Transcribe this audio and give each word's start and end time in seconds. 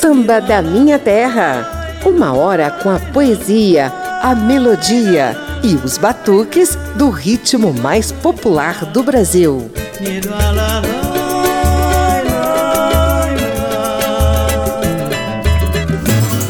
Samba 0.00 0.40
da 0.40 0.62
Minha 0.62 0.96
Terra. 0.96 1.98
Uma 2.06 2.32
hora 2.34 2.70
com 2.70 2.88
a 2.88 3.00
poesia, 3.00 3.92
a 4.22 4.36
melodia 4.36 5.36
e 5.64 5.74
os 5.74 5.98
batuques 5.98 6.78
do 6.94 7.10
ritmo 7.10 7.74
mais 7.74 8.12
popular 8.12 8.84
do 8.84 9.02
Brasil. 9.02 9.68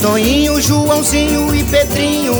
Toninho, 0.03 0.61
Joãozinho 0.61 1.55
e 1.55 1.64
Pedrinho 1.64 2.35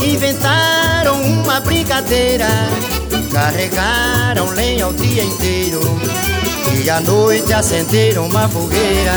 inventaram 0.00 1.20
uma 1.20 1.60
brincadeira 1.60 2.48
Carregaram 3.32 4.50
lenha 4.50 4.88
o 4.88 4.92
dia 4.92 5.24
inteiro 5.24 5.80
e 6.84 6.90
à 6.90 7.00
noite 7.00 7.50
acenderam 7.50 8.26
uma 8.26 8.46
fogueira. 8.46 9.12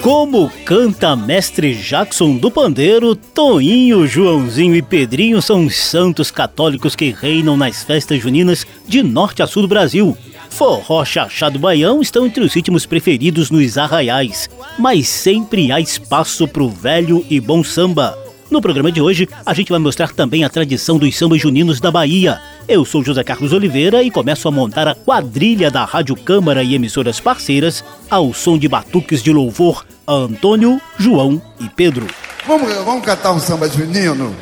Como 0.00 0.50
canta 0.64 1.14
mestre 1.14 1.74
Jackson 1.74 2.38
do 2.38 2.50
Pandeiro, 2.50 3.14
Toinho, 3.14 4.06
Joãozinho 4.06 4.74
e 4.74 4.80
Pedrinho 4.80 5.42
são 5.42 5.66
os 5.66 5.76
santos 5.76 6.30
católicos 6.30 6.96
que 6.96 7.10
reinam 7.10 7.54
nas 7.54 7.84
festas 7.84 8.22
juninas 8.22 8.66
de 8.88 9.02
norte 9.02 9.42
a 9.42 9.46
sul 9.46 9.62
do 9.62 9.68
Brasil. 9.68 10.16
Forró, 10.48 11.04
chachado 11.04 11.58
baião 11.58 12.00
estão 12.00 12.24
entre 12.24 12.42
os 12.42 12.54
ritmos 12.54 12.86
preferidos 12.86 13.50
nos 13.50 13.76
arraiais, 13.76 14.48
mas 14.78 15.06
sempre 15.06 15.70
há 15.70 15.78
espaço 15.78 16.48
pro 16.48 16.70
velho 16.70 17.22
e 17.28 17.38
bom 17.40 17.62
samba. 17.62 18.23
No 18.54 18.62
programa 18.62 18.92
de 18.92 19.00
hoje, 19.00 19.28
a 19.44 19.52
gente 19.52 19.70
vai 19.70 19.80
mostrar 19.80 20.12
também 20.12 20.44
a 20.44 20.48
tradição 20.48 20.96
dos 20.96 21.16
sambas 21.16 21.40
juninos 21.40 21.80
da 21.80 21.90
Bahia. 21.90 22.40
Eu 22.68 22.84
sou 22.84 23.02
José 23.02 23.24
Carlos 23.24 23.52
Oliveira 23.52 24.00
e 24.00 24.12
começo 24.12 24.46
a 24.46 24.50
montar 24.52 24.86
a 24.86 24.94
quadrilha 24.94 25.72
da 25.72 25.84
Rádio 25.84 26.14
Câmara 26.14 26.62
e 26.62 26.72
emissoras 26.72 27.18
parceiras 27.18 27.84
ao 28.08 28.32
som 28.32 28.56
de 28.56 28.68
batuques 28.68 29.24
de 29.24 29.32
louvor 29.32 29.84
a 30.06 30.12
Antônio, 30.12 30.80
João 30.96 31.42
e 31.58 31.68
Pedro. 31.68 32.06
Vamos, 32.46 32.72
vamos 32.84 33.04
cantar 33.04 33.32
um 33.32 33.40
samba 33.40 33.68
junino? 33.68 34.32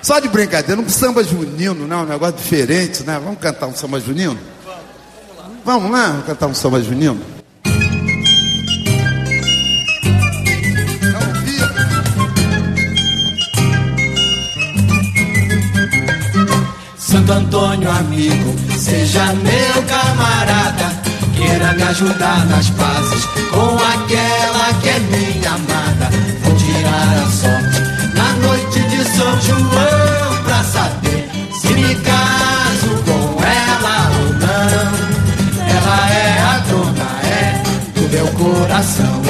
Só 0.00 0.18
de 0.18 0.28
brincadeira, 0.28 0.80
um 0.80 0.88
samba 0.88 1.22
junino, 1.22 1.86
né? 1.86 1.94
Um 1.94 2.06
negócio 2.06 2.36
diferente, 2.36 3.02
né? 3.02 3.20
Vamos 3.22 3.38
cantar 3.38 3.66
um 3.66 3.76
samba 3.76 4.00
junino? 4.00 4.38
Vamos 5.62 5.90
lá, 5.90 6.06
vamos 6.06 6.24
cantar 6.24 6.46
um 6.46 6.54
samba 6.54 6.80
junino? 6.80 7.37
Santo 17.08 17.32
Antônio, 17.32 17.90
amigo, 17.90 18.54
seja 18.76 19.32
meu 19.32 19.82
camarada. 19.84 20.92
Queira 21.34 21.72
me 21.72 21.82
ajudar 21.84 22.44
nas 22.44 22.68
pazes 22.68 23.24
com 23.50 23.76
aquela 23.76 24.74
que 24.82 24.90
é 24.90 24.98
minha 24.98 25.52
amada. 25.52 26.10
Vou 26.42 26.54
tirar 26.54 27.24
a 27.24 27.30
sorte 27.30 27.80
na 28.14 28.32
noite 28.46 28.80
de 28.90 29.02
São 29.04 29.40
João 29.40 30.42
pra 30.44 30.62
saber 30.64 31.30
se 31.58 31.68
me 31.68 31.94
caso 31.94 33.02
com 33.06 33.42
ela 33.42 34.10
ou 34.18 34.34
não. 34.34 35.66
Ela 35.66 36.10
é 36.10 36.40
a 36.42 36.58
dona, 36.68 37.08
é 37.24 37.62
do 37.94 38.08
meu 38.10 38.26
coração. 38.34 39.22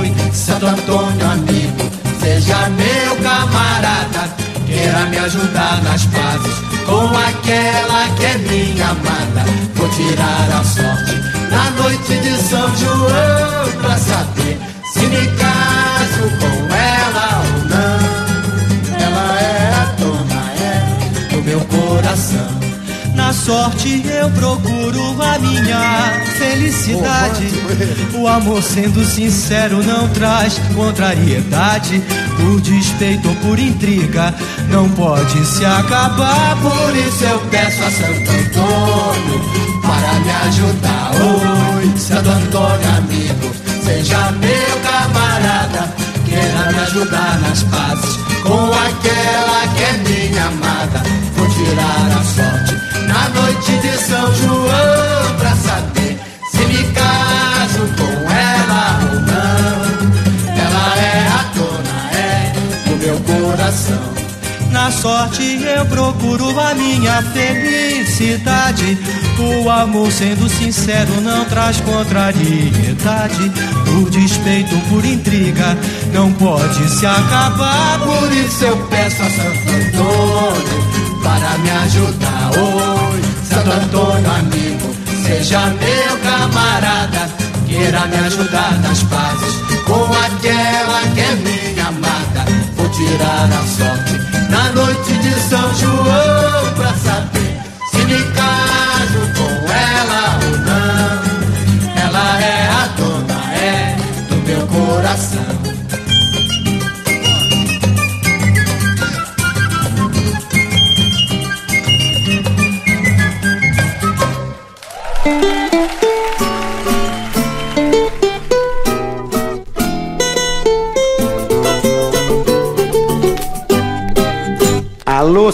Oi, 0.00 0.14
Santo 0.34 0.66
Antônio, 0.66 1.30
amigo, 1.30 1.90
seja 2.20 2.68
meu 2.68 3.16
camarada. 3.22 4.28
Queira 4.66 5.06
me 5.06 5.16
ajudar 5.16 5.82
nas 5.82 6.04
pazes 6.04 6.71
com 6.86 7.06
aquela 7.16 8.08
que 8.16 8.24
é 8.24 8.38
minha 8.38 8.86
amada. 8.86 9.44
Vou 9.74 9.88
tirar 9.88 10.60
a 10.60 10.64
sorte 10.64 11.14
na 11.50 11.70
noite 11.82 12.18
de 12.18 12.36
São 12.42 12.76
João 12.76 13.80
pra 13.80 13.96
saber 13.96 14.58
se 14.92 15.06
me 15.06 15.26
caso 15.36 16.24
com 16.40 16.74
ela 16.74 17.42
ou 17.44 17.68
não. 17.68 17.98
Ela 19.04 19.40
é 19.40 19.74
a 19.74 19.84
dona, 19.98 20.42
é 20.60 21.34
do 21.34 21.42
meu 21.42 21.60
coração. 21.60 22.51
Na 23.14 23.32
sorte 23.32 24.02
eu 24.06 24.30
procuro 24.30 25.22
a 25.22 25.38
minha 25.38 26.22
felicidade. 26.38 27.46
O 28.14 28.26
amor 28.26 28.62
sendo 28.62 29.04
sincero 29.04 29.82
não 29.82 30.08
traz 30.08 30.58
contrariedade. 30.74 32.02
Por 32.36 32.60
despeito 32.60 33.28
ou 33.28 33.34
por 33.36 33.58
intriga, 33.58 34.34
não 34.70 34.88
pode 34.90 35.44
se 35.46 35.64
acabar. 35.64 36.56
Por 36.60 36.96
isso 36.96 37.24
eu 37.24 37.38
peço 37.50 37.82
a 37.82 37.90
Santo 37.90 38.30
Antônio 38.30 39.62
para 39.82 40.20
me 40.20 40.30
ajudar. 40.48 41.10
Oi, 41.76 41.98
Santo 41.98 42.30
Antônio, 42.30 42.88
amigo, 42.96 43.54
seja 43.84 44.30
meu 44.32 44.80
camarada. 44.82 45.94
Queira 46.24 46.72
me 46.72 46.78
ajudar 46.80 47.38
nas 47.40 47.62
pazes 47.64 48.16
com 48.42 48.72
aquela 48.72 49.68
que 49.74 49.82
é 49.82 49.92
minha 49.98 50.46
amada. 50.46 51.02
Vou 51.36 51.48
tirar 51.48 52.18
a 52.18 52.24
sorte 52.24 52.91
na 53.12 53.28
noite 53.28 53.72
de 53.78 53.92
São 54.04 54.34
João 54.34 55.36
pra 55.38 55.54
saber 55.56 56.18
se 56.50 56.64
me 56.64 56.82
caso 56.92 57.82
com 57.98 58.30
ela 58.30 59.00
ou 59.02 59.20
não. 59.20 59.82
Ela 60.64 60.96
é 60.96 61.28
a 61.28 61.42
dona, 61.54 61.96
é 62.14 62.52
do 62.88 62.96
meu 62.96 63.20
coração. 63.20 64.12
Na 64.70 64.90
sorte 64.90 65.62
eu 65.62 65.84
procuro 65.86 66.58
a 66.58 66.74
minha 66.74 67.22
felicidade. 67.22 68.98
O 69.38 69.68
amor, 69.68 70.10
sendo 70.10 70.48
sincero, 70.48 71.20
não 71.20 71.44
traz 71.44 71.80
contrariedade. 71.82 73.52
Por 73.84 74.10
despeito, 74.10 74.74
por 74.88 75.04
intriga, 75.04 75.76
não 76.14 76.32
pode 76.32 76.88
se 76.98 77.04
acabar. 77.04 77.98
Por 78.00 78.32
isso 78.32 78.64
eu 78.64 78.76
peço 78.86 79.22
a 79.22 79.30
Santo 79.30 79.70
Antônio 79.70 80.71
para 81.22 81.58
me 81.58 81.70
ajudar. 81.70 82.50
Oi, 82.58 83.22
Santo 83.48 83.70
Antônio, 83.70 84.30
amigo, 84.30 84.94
seja 85.24 85.66
meu 85.66 86.18
camarada. 86.18 87.28
Queira 87.66 88.06
me 88.06 88.16
ajudar 88.16 88.78
nas 88.80 89.02
pazes 89.04 89.54
com 89.86 90.04
aquela 90.04 91.00
que 91.14 91.20
é 91.20 91.34
minha 91.36 91.86
amada. 91.86 92.44
Vou 92.76 92.88
tirar 92.90 93.48
a 93.50 93.62
sorte 93.66 94.50
na 94.50 94.72
noite 94.72 95.14
de 95.14 95.32
São 95.48 95.74
João 95.74 96.74
pra 96.74 96.92
saber 96.94 97.60
se 97.90 97.98
me 98.04 98.22
caso 98.32 99.20
com 99.36 99.72
ela 99.72 100.38
ou 100.44 100.58
não. 100.58 102.02
Ela 102.02 102.40
é 102.40 102.68
a 102.68 102.86
dona, 102.96 103.54
é 103.54 103.96
do 104.28 104.36
meu 104.46 104.66
coração. 104.66 105.51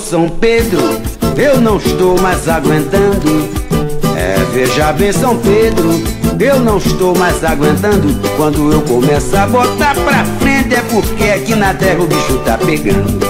São 0.08 0.26
Pedro, 0.26 0.80
eu 1.36 1.60
não 1.60 1.76
estou 1.76 2.18
mais 2.18 2.48
aguentando. 2.48 3.46
É, 4.16 4.38
veja 4.54 4.90
bem, 4.94 5.12
São 5.12 5.36
Pedro, 5.36 6.02
eu 6.40 6.60
não 6.60 6.78
estou 6.78 7.14
mais 7.14 7.44
aguentando. 7.44 8.18
Quando 8.38 8.72
eu 8.72 8.80
começo 8.80 9.36
a 9.36 9.46
botar 9.46 9.94
pra 9.94 10.24
frente 10.40 10.74
é 10.74 10.80
porque 10.90 11.24
aqui 11.24 11.54
na 11.54 11.74
terra 11.74 12.00
o 12.02 12.06
bicho 12.06 12.38
tá 12.42 12.56
pegando. 12.56 13.20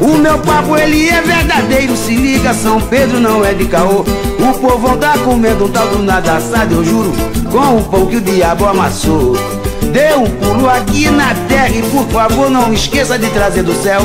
O 0.00 0.16
meu 0.16 0.38
papo 0.38 0.78
ele 0.78 1.10
é 1.10 1.20
verdadeiro, 1.20 1.94
se 1.94 2.14
liga, 2.14 2.54
São 2.54 2.80
Pedro 2.80 3.20
não 3.20 3.44
é 3.44 3.52
de 3.52 3.66
caô. 3.66 4.00
O 4.00 4.58
povo 4.58 4.96
tá 4.96 5.18
comendo 5.18 5.66
um 5.66 5.68
tal 5.68 5.88
do 5.88 6.02
nada 6.02 6.38
assado, 6.38 6.76
eu 6.76 6.84
juro, 6.86 7.12
com 7.52 7.76
o 7.76 7.84
pão 7.84 8.06
que 8.06 8.16
o 8.16 8.20
diabo 8.22 8.64
amassou. 8.64 9.36
Dê 9.94 10.12
um 10.12 10.26
pulo 10.26 10.68
aqui 10.68 11.08
na 11.08 11.32
terra 11.46 11.68
e 11.68 11.80
por 11.82 12.04
favor 12.08 12.50
não 12.50 12.72
esqueça 12.72 13.16
de 13.16 13.30
trazer 13.30 13.62
do 13.62 13.72
céu 13.80 14.00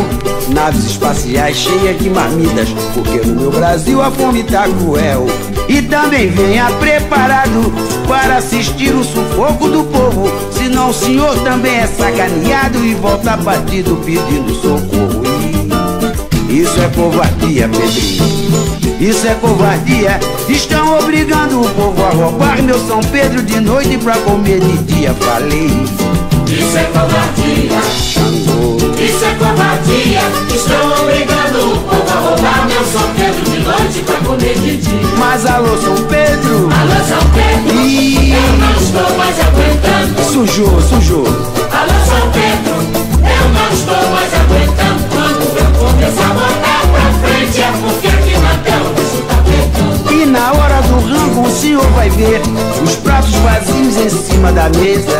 naves 0.50 0.86
espaciais 0.86 1.57
cheias 1.57 1.97
de 1.97 2.12
marmitas, 2.12 2.69
porque 2.94 3.18
no 3.25 3.41
meu 3.41 3.50
Brasil 3.50 4.00
a 4.00 4.12
fome 4.12 4.44
tá 4.44 4.69
cruel. 4.69 5.25
E 5.68 5.81
também 5.81 6.30
venha 6.30 6.69
preparado 6.74 7.74
para 8.07 8.38
assistir 8.38 8.94
o 8.94 9.03
sufoco 9.03 9.68
do 9.68 9.83
povo, 9.86 10.30
senão 10.51 10.91
o 10.91 10.94
senhor 10.94 11.36
também 11.39 11.77
é 11.77 11.88
sacaneado 11.88 12.85
e 12.85 12.94
volta 12.94 13.35
batido 13.38 13.95
pedindo 14.06 14.53
socorro. 14.62 15.28
E 16.49 16.61
isso 16.61 16.81
é 16.81 16.89
covardia, 16.89 17.69
Pedrinho. 17.69 18.99
Isso 18.99 19.27
é 19.27 19.35
covardia. 19.35 20.19
Estão 20.49 20.97
obrigando 20.97 21.61
o 21.61 21.69
povo 21.69 22.03
a 22.03 22.09
roubar 22.09 22.61
meu 22.63 22.79
São 22.87 22.99
Pedro 23.01 23.43
de 23.43 23.59
noite 23.59 23.99
pra 23.99 24.17
comer 24.17 24.59
de 24.59 24.77
dia. 24.79 25.13
Falei. 25.13 25.69
Isso 26.47 26.75
é 26.75 26.83
covardia. 26.85 27.79
Xangô. 28.01 28.77
Isso 28.99 29.25
é 29.25 29.33
covardia. 29.35 30.21
Estão 30.53 31.03
obrigando 31.03 31.71
o 31.71 31.77
povo 31.83 32.09
a 32.09 32.19
roubar 32.19 32.67
meu 32.67 32.83
São 32.83 33.13
Pedro 33.15 33.51
de 33.51 33.59
noite 33.59 33.99
pra 33.99 34.15
comer 34.15 34.55
de 34.55 34.77
dia. 34.77 35.07
Mas 35.19 35.45
alô, 35.45 35.77
São 35.77 35.95
Pedro. 36.07 36.69
Alô, 36.71 37.05
São 37.07 37.29
Pedro. 37.31 37.79
Ih. 37.79 38.33
Eu 38.33 38.57
não 38.57 38.71
estou 38.81 39.17
mais 39.17 39.39
aguentando. 39.39 40.23
Sujou, 40.33 40.81
sujou. 40.81 41.27
Alô, 41.27 41.93
São 42.07 42.31
Pedro. 42.31 42.73
Eu 43.21 43.49
não 43.53 43.71
estou 43.71 44.09
mais 44.09 44.33
aguentando. 44.33 44.78
A 46.01 46.33
botar 46.33 46.81
pra 46.91 47.27
frente 47.27 47.61
é 47.61 47.71
porque 47.81 48.07
aqui 48.07 48.37
na 48.37 48.57
tela 48.63 48.89
o. 48.89 50.13
E 50.13 50.25
na 50.25 50.51
hora 50.53 50.81
do 50.81 50.99
rango 50.99 51.47
o 51.47 51.51
senhor 51.51 51.85
vai 51.91 52.09
ver 52.09 52.41
os 52.83 52.95
pratos 52.95 53.33
vazios 53.35 53.97
em 53.97 54.09
cima 54.09 54.51
da 54.51 54.69
mesa. 54.69 55.17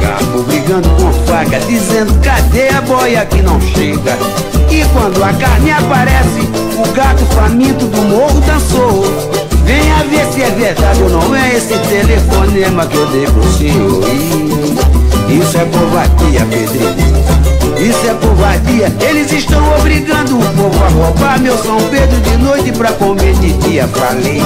Garfo 0.00 0.42
brigando 0.42 0.88
com 0.90 1.12
faca, 1.24 1.58
dizendo 1.60 2.12
cadê 2.20 2.68
a 2.70 2.80
boia 2.82 3.24
que 3.26 3.42
não 3.42 3.60
chega. 3.60 4.18
E 4.70 4.84
quando 4.92 5.22
a 5.22 5.32
carne 5.34 5.70
aparece, 5.70 6.48
o 6.78 6.92
gato 6.92 7.24
faminto 7.34 7.86
do 7.86 8.02
morro 8.02 8.40
dançou. 8.40 9.04
Se 10.42 10.48
é 10.48 10.50
verdade 10.50 11.00
ou 11.04 11.08
não 11.08 11.36
é 11.36 11.54
esse 11.54 11.78
telefonema 11.78 12.84
que 12.86 12.96
eu 12.96 13.06
dei 13.12 13.26
pro 13.26 13.44
senhor. 13.52 14.02
Isso 15.28 15.56
é 15.56 15.64
covardia, 15.66 16.44
Pedrinho. 16.50 17.14
Isso 17.78 18.04
é 18.08 18.14
covardia, 18.14 18.92
eles 19.08 19.30
estão 19.30 19.62
obrigando 19.78 20.36
o 20.40 20.42
povo 20.42 20.84
a 20.84 20.88
roubar 20.88 21.38
meu 21.38 21.56
São 21.56 21.76
Pedro 21.90 22.20
de 22.22 22.36
noite 22.38 22.72
pra 22.72 22.90
comer 22.94 23.34
de 23.34 23.52
dia. 23.52 23.86
Falei, 23.86 24.42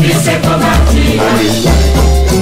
Isso 0.00 0.28
é 0.28 0.38
covardia. 0.40 1.22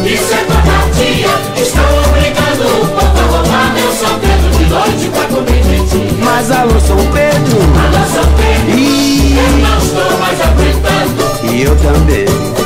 Isso 0.04 0.34
é 0.34 0.44
covardia. 0.44 1.62
Estão 1.62 1.84
obrigando 2.08 2.82
o 2.82 2.88
povo 2.88 3.16
a 3.16 3.36
roubar 3.36 3.74
meu 3.74 3.92
São 3.92 4.18
Pedro 4.18 4.50
de 4.58 4.64
noite 4.64 5.08
pra 5.14 5.24
comer 5.36 5.62
de 5.62 5.86
dia. 5.86 6.24
mas 6.24 6.50
alô 6.50 6.80
São 6.80 6.96
Pedro. 6.96 7.58
Alô, 7.78 8.04
São 8.12 8.26
Pedro. 8.34 8.76
Ih, 8.76 9.36
Eu 9.38 9.68
não 9.68 9.78
estou 9.78 10.18
mais 10.18 10.40
aguentando. 10.40 11.54
e 11.54 11.62
eu 11.62 11.76
também. 11.76 12.61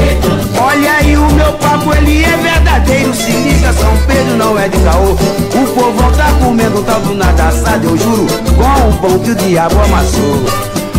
É. 0.00 0.60
Olha 0.60 0.92
aí 0.92 1.16
o 1.16 1.30
meu 1.32 1.52
papo, 1.54 1.92
ele 1.94 2.24
é 2.24 2.36
verdadeiro. 2.36 3.14
Se 3.14 3.30
liga, 3.30 3.72
São 3.74 3.94
Pedro 4.06 4.36
não 4.36 4.58
é 4.58 4.68
de 4.68 4.78
caô. 4.78 5.12
O 5.12 5.66
povão 5.74 6.12
tá 6.12 6.32
comendo 6.42 6.82
tal 6.82 7.00
do 7.00 7.14
nada 7.14 7.48
assado, 7.48 7.88
eu 7.88 7.96
juro, 7.96 8.26
com 8.26 8.88
o 8.88 8.98
pão 8.98 9.18
que 9.18 9.30
o 9.30 9.34
diabo 9.34 9.80
amassou. 9.80 10.42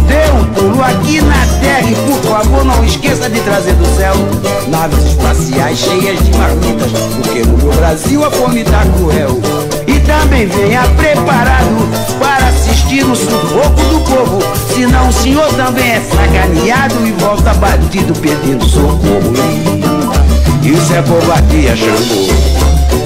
Dê 0.08 0.32
um 0.32 0.46
pulo 0.54 0.84
aqui 0.84 1.22
na 1.22 1.46
terra 1.60 1.90
e 1.90 1.96
por 1.96 2.22
favor 2.30 2.64
não 2.66 2.84
esqueça 2.84 3.30
de 3.30 3.40
trazer 3.42 3.74
do 3.74 3.86
céu 3.98 4.14
naves 4.68 5.04
espaciais 5.06 5.80
cheias 5.80 6.24
de 6.24 6.38
marmitas, 6.38 6.92
porque 7.16 7.40
no 7.44 7.58
meu 7.58 7.74
Brasil 7.74 8.24
a 8.24 8.30
fome 8.30 8.64
tá 8.64 8.86
cruel. 8.98 9.40
Também 10.06 10.48
venha 10.48 10.82
preparado 10.98 11.90
para 12.20 12.48
assistir 12.48 13.04
o 13.06 13.16
sufoco 13.16 13.82
do 13.84 14.00
povo, 14.02 14.40
senão 14.74 15.08
o 15.10 15.14
senhor 15.14 15.48
também 15.54 15.92
é 15.92 16.02
sacaneado 16.02 17.06
e 17.06 17.12
volta 17.14 17.54
batido 17.54 18.14
pedindo 18.20 18.64
socorro. 18.66 19.34
Isso 20.62 20.94
é 20.94 21.02
covardia, 21.02 21.76
Xangô. 21.76 22.34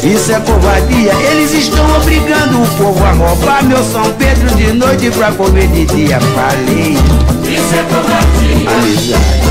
Isso 0.03 0.31
é 0.31 0.39
covardia, 0.39 1.11
eles 1.31 1.53
estão 1.53 1.85
obrigando 1.97 2.61
o 2.61 2.67
povo 2.77 3.03
a 3.03 3.11
roubar 3.11 3.63
meu 3.63 3.83
São 3.83 4.03
Pedro 4.13 4.55
de 4.55 4.73
noite 4.73 5.09
pra 5.11 5.31
comer 5.31 5.67
de 5.67 5.85
dia. 5.85 6.19
Falei, 6.19 6.97
Isso 7.43 7.73
é 7.73 7.83
covardia. 7.83 8.69
amizade. 8.69 9.47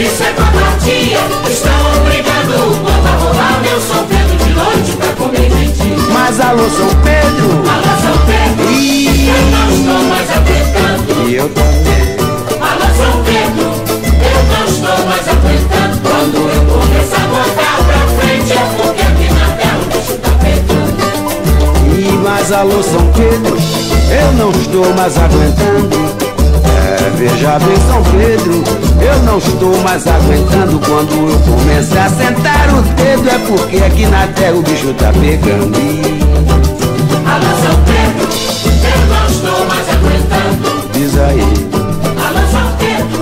Isso 0.00 0.22
é 0.22 0.32
covardia. 0.32 1.18
Estão 1.50 1.96
obrigando 1.96 2.54
o 2.54 2.76
povo 2.76 3.08
a 3.08 3.16
roubar 3.18 3.60
meu 3.62 3.80
São 3.80 4.04
Pedro 4.06 4.36
de 4.36 4.50
noite 4.54 4.92
pra 4.92 5.08
comer. 5.14 5.27
Mas 6.28 6.40
alô, 6.40 6.68
São 6.68 6.88
Pedro, 7.02 7.48
Alô, 7.70 7.92
São 8.02 8.12
Pedro. 8.26 8.70
Ih. 8.70 9.30
Eu 9.30 9.42
não 9.50 9.66
estou 9.72 10.00
mais 10.10 10.30
aguentando. 10.30 11.26
e 11.26 11.34
eu 11.36 11.48
também. 11.48 12.04
Alô, 12.60 12.86
São 12.98 13.24
Pedro. 13.24 13.68
Eu 14.28 14.40
não 14.52 14.64
estou 14.68 14.98
mais 15.06 15.26
aguentando. 15.26 15.96
Quando 16.02 16.36
eu 16.36 16.62
começar 16.66 17.24
a 17.24 17.28
botar 17.28 17.76
pra 17.82 18.00
frente 18.20 18.52
é 18.52 18.54
porque 18.76 19.00
aqui 19.00 19.32
na 19.32 19.46
terra 19.56 19.78
o 19.78 19.86
bicho 19.86 20.16
tá 20.18 20.28
pegando. 20.42 21.00
E 21.98 22.12
mas 22.18 22.52
alô, 22.52 22.82
São 22.82 23.10
Pedro, 23.12 23.56
eu 24.10 24.32
não 24.34 24.50
estou 24.50 24.94
mais 24.94 25.16
aguentando. 25.16 26.07
Veja 27.18 27.58
bem, 27.58 27.76
São 27.88 28.00
Pedro, 28.12 28.62
eu 29.02 29.18
não 29.24 29.38
estou 29.38 29.76
mais 29.78 30.06
aguentando. 30.06 30.78
Quando 30.78 31.32
eu 31.32 31.40
começar 31.40 32.04
a 32.04 32.10
sentar 32.10 32.72
o 32.72 32.82
dedo, 32.94 33.28
é 33.28 33.38
porque 33.40 33.78
aqui 33.78 34.06
na 34.06 34.28
terra 34.28 34.54
o 34.54 34.62
bicho 34.62 34.94
tá 34.94 35.12
pegando. 35.12 35.76
Alô, 37.26 37.56
São 37.60 37.74
Pedro. 37.86 38.28
Eu 38.84 39.00
não 39.08 39.26
estou 39.26 39.66
mais 39.66 39.88
aguentando. 39.88 40.88
Diz 40.92 41.18
aí. 41.18 41.42
Alô, 42.24 42.42
São 42.52 42.70
Pedro. 42.78 43.20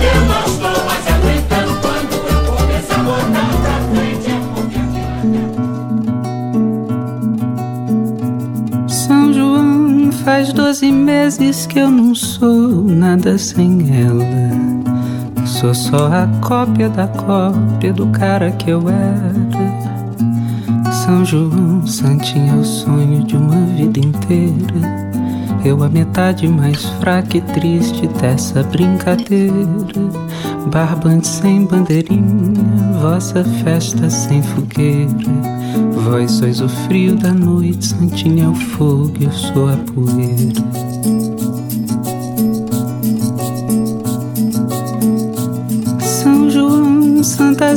Eu 0.00 0.20
não 0.24 0.42
estou 0.46 0.76
mais 0.86 1.06
aguentando. 1.06 1.70
Quando 1.82 2.14
eu 2.26 2.40
começar 2.50 2.96
a 2.96 2.98
botar 3.02 3.50
pra 3.60 3.76
frente 3.92 4.26
é 4.30 4.32
porque 4.54 4.78
aqui 4.78 5.02
na 8.80 8.88
São 8.88 9.22
João 9.34 10.10
faz 10.24 10.50
doze 10.54 10.90
meses 10.90 11.66
que 11.66 11.78
eu 11.78 11.90
não 11.90 12.14
sou 12.14 12.33
nada 12.44 13.38
sem 13.38 13.86
ela. 13.90 14.24
Sou 15.46 15.74
só 15.74 16.06
a 16.06 16.26
cópia 16.40 16.88
da 16.88 17.06
cópia 17.06 17.92
do 17.92 18.06
cara 18.08 18.50
que 18.52 18.70
eu 18.70 18.88
era. 18.88 19.34
São 20.92 21.24
João, 21.24 21.86
santinho 21.86 22.56
é 22.56 22.60
o 22.60 22.64
sonho 22.64 23.24
de 23.24 23.36
uma 23.36 23.60
vida 23.76 24.00
inteira. 24.00 25.04
Eu 25.64 25.82
a 25.82 25.88
metade 25.88 26.46
mais 26.48 26.84
fraca 27.00 27.38
e 27.38 27.40
triste 27.40 28.06
dessa 28.20 28.62
brincadeira. 28.62 29.54
Barbante 30.70 31.26
sem 31.28 31.64
bandeirinha, 31.64 32.62
vossa 33.00 33.44
festa 33.62 34.08
sem 34.08 34.42
fogueira. 34.42 35.10
Vós 35.92 36.32
sois 36.32 36.60
o 36.60 36.68
frio 36.68 37.16
da 37.16 37.32
noite, 37.32 37.86
santinho 37.86 38.44
é 38.44 38.48
o 38.48 38.54
fogo, 38.54 39.12
eu 39.20 39.32
sou 39.32 39.68
a 39.68 39.76
poeira. 39.76 40.63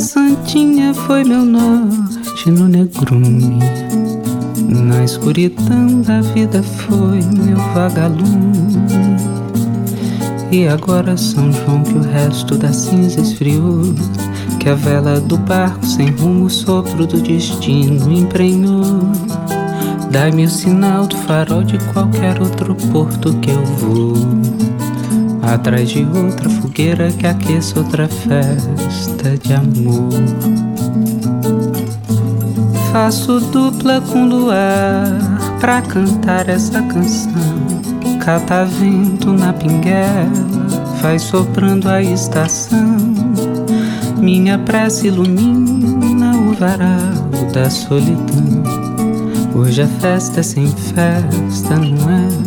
Santinha 0.00 0.94
foi 0.94 1.24
meu 1.24 1.44
norte 1.44 2.50
no 2.50 2.68
negrume. 2.68 3.58
Na 4.68 5.02
escuridão 5.02 6.02
da 6.02 6.20
vida 6.20 6.62
foi 6.62 7.20
meu 7.22 7.56
vagalume. 7.74 8.78
E 10.52 10.68
agora 10.68 11.16
São 11.16 11.50
João 11.50 11.82
que 11.82 11.94
o 11.94 12.00
resto 12.00 12.56
da 12.56 12.72
cinza 12.72 13.20
esfriou 13.20 13.82
Que 14.58 14.70
a 14.70 14.74
vela 14.74 15.20
do 15.20 15.36
barco 15.36 15.84
sem 15.84 16.10
rumo 16.10 16.46
o 16.46 16.50
sopro 16.50 17.06
do 17.06 17.20
destino 17.20 18.10
emprenhou 18.10 19.02
Dai-me 20.10 20.46
o 20.46 20.48
sinal 20.48 21.06
do 21.06 21.16
farol 21.18 21.62
de 21.62 21.76
qualquer 21.92 22.40
outro 22.40 22.74
porto 22.90 23.34
que 23.40 23.50
eu 23.50 23.64
vou 23.66 24.77
Atrás 25.52 25.88
de 25.88 26.04
outra 26.04 26.48
fogueira 26.48 27.10
que 27.12 27.26
aqueça 27.26 27.78
outra 27.78 28.08
festa 28.08 29.36
de 29.42 29.54
amor 29.54 30.10
Faço 32.92 33.40
dupla 33.40 34.00
com 34.00 34.26
luar 34.26 35.06
pra 35.60 35.82
cantar 35.82 36.48
essa 36.48 36.82
canção 36.82 37.68
catavento 38.28 39.32
na 39.32 39.54
pinguela 39.54 40.68
vai 41.00 41.18
soprando 41.18 41.88
a 41.88 42.02
estação. 42.02 42.98
Minha 44.20 44.58
prece 44.58 45.06
ilumina 45.06 46.36
o 46.36 46.52
varal 46.52 47.48
da 47.54 47.70
solidão. 47.70 48.62
Hoje 49.54 49.80
a 49.80 49.86
festa 49.86 50.40
é 50.40 50.42
sem 50.42 50.68
festa, 50.68 51.76
não 51.76 52.10
é 52.10 52.37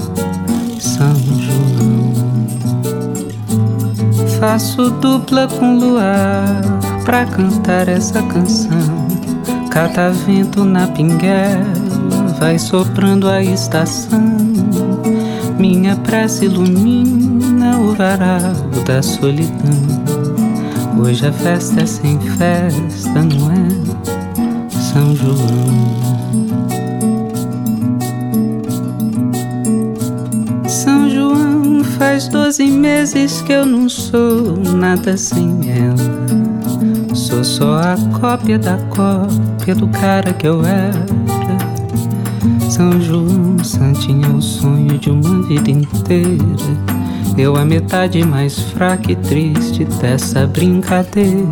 Faço 4.42 4.90
dupla 4.90 5.48
com 5.48 5.78
luar 5.78 6.64
pra 7.06 7.28
cantar 7.28 7.88
essa 7.88 8.24
canção. 8.24 9.08
Catavento 9.70 10.66
na 10.66 10.88
pinguela 10.88 11.64
vai 12.40 12.58
soprando 12.58 13.30
a 13.30 13.44
estação. 13.44 14.20
Minha 15.60 15.96
prece 15.96 16.46
ilumina 16.46 17.78
o 17.78 17.94
varal 17.94 18.56
da 18.84 19.04
solidão. 19.04 19.78
Hoje 21.00 21.28
a 21.28 21.32
festa 21.32 21.82
é 21.82 21.86
sem 21.86 22.20
festa, 22.20 23.22
não 23.22 23.52
é 23.52 24.72
São 24.72 25.16
João. 25.16 26.01
Faz 32.22 32.28
doze 32.28 32.70
meses 32.70 33.42
que 33.42 33.52
eu 33.52 33.66
não 33.66 33.90
sou 33.90 34.58
nada 34.58 35.18
sem 35.18 35.60
ela. 35.70 37.16
Sou 37.16 37.44
só 37.44 37.78
a 37.78 37.96
cópia 38.20 38.60
da 38.60 38.78
cópia 38.90 39.74
do 39.74 39.88
cara 39.88 40.32
que 40.34 40.48
eu 40.48 40.64
era. 40.64 41.06
São 42.70 43.00
João 43.02 43.64
Santinha, 43.64 44.28
o 44.30 44.42
sonho 44.42 44.98
de 45.00 45.10
uma 45.10 45.42
vida 45.44 45.72
inteira. 45.72 46.44
Eu 47.38 47.56
a 47.56 47.66
metade 47.66 48.24
mais 48.24 48.60
fraca 48.60 49.12
e 49.12 49.16
triste 49.16 49.86
dessa 49.86 50.46
brincadeira. 50.46 51.48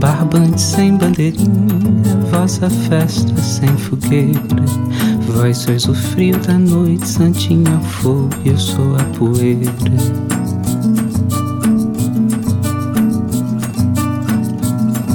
Barbante 0.00 0.60
sem 0.60 0.96
bandeirinha, 0.96 1.78
vossa 2.30 2.68
festa 2.70 3.36
sem 3.36 3.68
fogueira. 3.76 4.39
Vós 5.50 5.58
sois 5.58 5.88
o 5.88 5.94
frio 5.94 6.38
da 6.38 6.56
noite, 6.56 7.08
Santinha 7.08 7.76
fogo 7.80 8.30
eu 8.44 8.56
sou 8.56 8.94
a 8.94 9.02
poeira. 9.18 9.72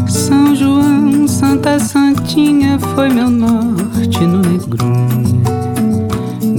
São 0.10 0.54
João, 0.54 1.26
Santa 1.26 1.80
Santinha 1.80 2.78
foi 2.80 3.08
meu 3.08 3.30
norte 3.30 4.20
no 4.20 4.42
negrume. 4.42 5.42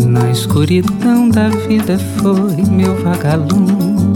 Na 0.07 0.31
escuridão 0.31 1.29
da 1.29 1.51
vida 1.51 1.99
foi 1.99 2.57
meu 2.71 2.95
vagalume. 3.05 4.15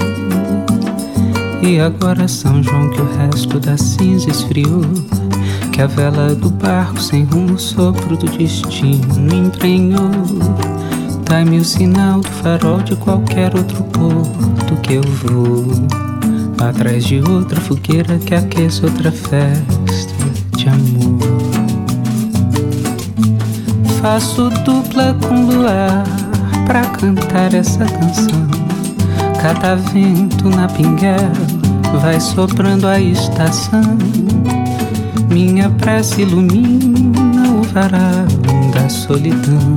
E 1.63 1.79
agora 1.79 2.27
São 2.27 2.63
João 2.63 2.89
que 2.89 3.03
o 3.03 3.17
resto 3.19 3.61
da 3.61 3.77
cinza 3.77 4.31
esfriou. 4.31 4.81
A 5.83 5.87
vela 5.87 6.35
do 6.35 6.51
barco 6.51 7.01
sem 7.01 7.25
rumo, 7.25 7.59
sopro 7.59 8.15
do 8.15 8.27
destino 8.27 9.35
emprenhou. 9.35 10.11
Dai-me 11.25 11.59
o 11.59 11.65
sinal 11.65 12.21
do 12.21 12.29
farol 12.29 12.81
de 12.83 12.95
qualquer 12.97 13.57
outro 13.57 13.83
porto 13.85 14.77
que 14.83 14.95
eu 14.95 15.03
vou. 15.03 15.65
Atrás 16.69 17.05
de 17.05 17.23
outra 17.23 17.59
fogueira 17.63 18.19
que 18.19 18.35
aqueça 18.35 18.85
outra 18.85 19.11
festa 19.11 20.25
de 20.55 20.69
amor. 20.69 21.19
Faço 24.03 24.51
dupla 24.51 25.17
com 25.27 25.47
luar 25.47 26.05
pra 26.67 26.85
cantar 26.91 27.55
essa 27.55 27.87
canção. 27.87 28.47
Cada 29.41 29.77
vento 29.77 30.47
na 30.51 30.69
pinguela 30.69 31.33
vai 32.03 32.21
soprando 32.21 32.87
a 32.87 33.01
estação. 33.01 34.40
Minha 35.31 35.71
prece 35.71 36.23
ilumina 36.23 37.49
o 37.49 37.63
varal 37.63 38.27
da 38.75 38.89
solidão. 38.89 39.77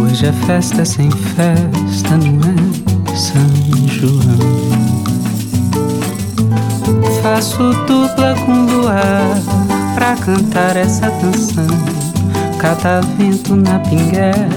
Hoje 0.00 0.26
é 0.26 0.32
festa 0.32 0.84
sem 0.84 1.10
festa, 1.10 2.16
não 2.16 2.40
é 2.48 3.16
São 3.16 3.88
João. 3.88 4.70
Faço 7.22 7.72
dupla 7.86 8.34
com 8.46 8.66
luar 8.66 9.36
pra 9.94 10.14
cantar 10.16 10.76
essa 10.76 11.10
canção 11.10 12.00
Cada 12.60 13.00
vento 13.00 13.56
na 13.56 13.78
pinguela 13.78 14.50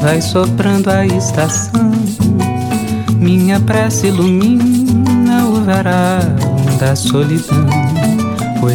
vai 0.00 0.22
soprando 0.22 0.88
a 0.88 1.04
estação. 1.04 1.92
Minha 3.18 3.60
prece 3.60 4.06
ilumina 4.06 5.44
o 5.44 5.62
varal 5.62 6.22
da 6.80 6.96
solidão. 6.96 7.95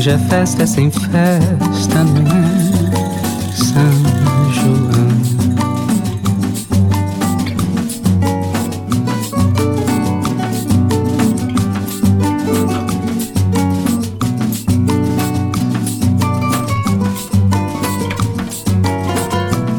Hoje 0.02 0.10
é 0.10 0.18
festa 0.18 0.66
sem 0.66 0.90
festa, 0.90 2.04
não 2.04 2.24
é 2.26 3.54
São 3.54 4.52
João. 4.52 5.12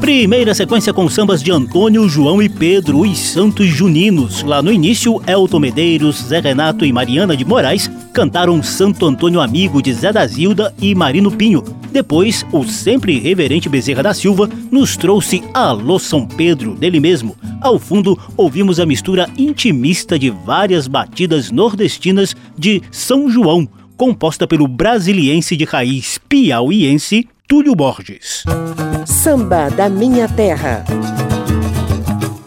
Primeira 0.00 0.54
sequência 0.54 0.92
com 0.94 1.08
sambas 1.08 1.42
de 1.42 1.50
Antônio, 1.50 2.08
João 2.08 2.40
e 2.40 2.48
Pedro, 2.48 3.00
os 3.00 3.18
Santos 3.18 3.66
Juninos. 3.66 4.44
Lá 4.44 4.62
no 4.62 4.70
início, 4.70 5.20
Elton 5.26 5.58
Medeiros, 5.58 6.22
Zé 6.22 6.38
Renato 6.38 6.84
e 6.84 6.92
Mariana 6.92 7.36
de 7.36 7.44
Moraes 7.44 7.90
cantaram 8.12 8.62
Santo 8.62 9.06
Antônio 9.06 9.40
Amigo 9.40 9.80
de 9.80 9.92
Zé 9.92 10.12
da 10.12 10.26
Zilda 10.26 10.74
e 10.80 10.94
Marino 10.94 11.30
Pinho. 11.30 11.62
Depois, 11.90 12.44
o 12.52 12.64
sempre 12.64 13.18
reverente 13.18 13.68
Bezerra 13.68 14.02
da 14.02 14.14
Silva 14.14 14.48
nos 14.70 14.96
trouxe 14.96 15.42
Alô 15.54 15.98
São 15.98 16.26
Pedro, 16.26 16.74
dele 16.74 17.00
mesmo. 17.00 17.36
Ao 17.60 17.78
fundo, 17.78 18.18
ouvimos 18.36 18.78
a 18.78 18.86
mistura 18.86 19.28
intimista 19.36 20.18
de 20.18 20.30
várias 20.30 20.86
batidas 20.86 21.50
nordestinas 21.50 22.36
de 22.56 22.82
São 22.90 23.28
João, 23.30 23.68
composta 23.96 24.46
pelo 24.46 24.68
brasiliense 24.68 25.56
de 25.56 25.64
raiz 25.64 26.18
piauiense 26.28 27.28
Túlio 27.48 27.74
Borges. 27.74 28.44
Samba 29.06 29.68
da 29.70 29.88
Minha 29.88 30.28
Terra. 30.28 30.84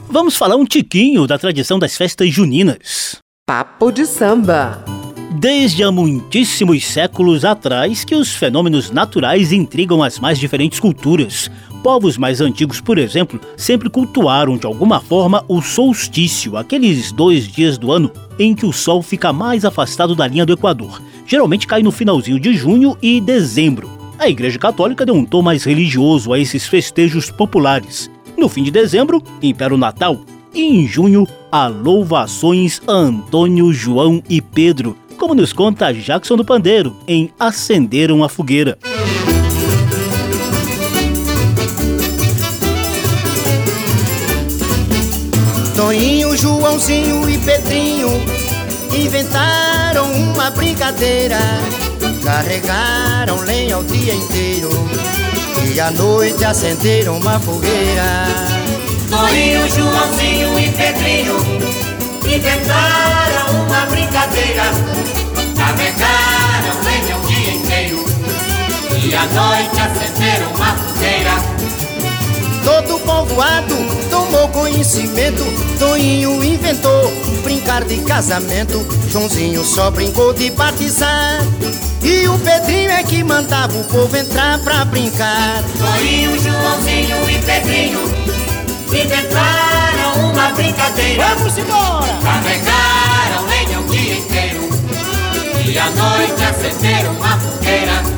Vamos 0.10 0.38
falar 0.38 0.56
um 0.56 0.66
tiquinho 0.66 1.28
da 1.28 1.38
tradição 1.38 1.78
das 1.78 1.98
festas 1.98 2.34
juninas. 2.34 3.18
Papo 3.48 3.92
de 3.92 4.06
samba. 4.06 4.95
Desde 5.38 5.84
há 5.84 5.92
muitíssimos 5.92 6.86
séculos 6.86 7.44
atrás 7.44 8.06
que 8.06 8.16
os 8.16 8.34
fenômenos 8.34 8.90
naturais 8.90 9.52
intrigam 9.52 10.02
as 10.02 10.18
mais 10.18 10.40
diferentes 10.40 10.80
culturas. 10.80 11.52
Povos 11.84 12.18
mais 12.18 12.40
antigos, 12.40 12.80
por 12.80 12.98
exemplo, 12.98 13.38
sempre 13.58 13.90
cultuaram 13.90 14.58
de 14.58 14.66
alguma 14.66 15.02
forma 15.02 15.44
o 15.50 15.62
solstício, 15.62 16.56
aqueles 16.56 17.12
dois 17.12 17.50
dias 17.50 17.78
do 17.78 17.92
ano 17.92 18.10
em 18.40 18.56
que 18.56 18.66
o 18.66 18.72
Sol 18.72 19.02
fica 19.02 19.34
mais 19.34 19.66
afastado 19.66 20.16
da 20.16 20.26
linha 20.26 20.46
do 20.46 20.54
Equador. 20.54 21.02
Geralmente 21.28 21.68
cai 21.68 21.84
no 21.84 21.92
finalzinho 21.92 22.40
de 22.40 22.54
junho 22.54 22.98
e 23.02 23.20
dezembro. 23.20 23.90
A 24.18 24.30
Igreja 24.30 24.58
Católica 24.58 25.06
deu 25.06 25.16
um 25.16 25.26
tom 25.26 25.42
mais 25.42 25.66
religioso 25.66 26.32
a 26.32 26.40
esses 26.40 26.66
festejos 26.66 27.30
populares. 27.30 28.10
No 28.38 28.48
fim 28.48 28.64
de 28.64 28.72
dezembro, 28.72 29.22
impera 29.44 29.76
o 29.76 29.78
Natal. 29.78 30.18
E 30.54 30.62
em 30.62 30.88
junho, 30.88 31.28
a 31.52 31.68
louvações 31.68 32.82
Antônio, 32.88 33.74
João 33.74 34.24
e 34.30 34.42
Pedro, 34.42 34.96
como 35.16 35.34
nos 35.34 35.54
conta 35.54 35.94
Jackson 35.94 36.36
do 36.36 36.46
Pandeiro, 36.46 36.96
em 37.08 37.32
Acenderam 37.40 38.24
a 38.24 38.30
Fogueira. 38.30 38.78
Toninho, 45.76 46.36
Joãozinho 46.38 47.30
e 47.30 47.38
Pedrinho 47.38 48.08
inventaram 48.98 50.10
uma 50.12 50.50
brincadeira 50.50 51.38
Carregaram 52.24 53.42
lenha 53.42 53.78
o 53.78 53.84
dia 53.84 54.14
inteiro 54.14 54.70
E 55.74 55.80
à 55.80 55.92
noite 55.92 56.44
acenderam 56.46 57.18
uma 57.18 57.40
fogueira 57.40 58.26
Torinho, 59.10 59.70
Joãozinho 59.70 60.60
e 60.60 60.70
Pedrinho 60.72 61.85
Inventaram 62.26 63.66
uma 63.66 63.86
brincadeira. 63.86 64.64
Carregaram 65.56 66.84
lenha 66.84 67.18
o 67.18 67.28
dia 67.28 67.54
inteiro 67.54 68.06
E 69.02 69.16
à 69.16 69.26
noite 69.26 69.80
acenderam 69.80 70.54
uma 70.54 70.74
fogueira 70.74 71.32
Todo 72.64 73.00
povoado 73.00 73.76
tomou 74.10 74.48
conhecimento 74.50 75.44
Toinho 75.80 76.44
inventou 76.44 77.12
brincar 77.44 77.84
de 77.84 77.98
casamento. 77.98 78.86
Joãozinho 79.10 79.64
só 79.64 79.92
brincou 79.92 80.34
de 80.34 80.50
batizar 80.52 81.40
E 82.02 82.28
o 82.28 82.38
Pedrinho 82.40 82.92
é 82.92 83.04
que 83.04 83.24
mandava 83.24 83.78
o 83.78 83.84
povo 83.86 84.16
entrar 84.18 84.60
pra 84.60 84.86
brincar. 84.86 85.64
Toinho, 85.78 86.40
Joãozinho 86.40 87.30
e 87.30 87.40
Pedrinho 87.44 88.25
Inventaram 88.88 90.32
uma 90.32 90.50
brincadeira 90.50 91.36
Vamos 91.36 91.58
embora! 91.58 92.20
Carregaram 92.24 93.46
lenha 93.48 93.80
o 93.80 93.90
dia 93.90 94.16
inteiro 94.16 94.70
E 95.68 95.78
à 95.78 95.90
noite 95.92 96.44
acenderam 96.44 97.14
uma 97.14 97.38
fogueira 97.40 98.16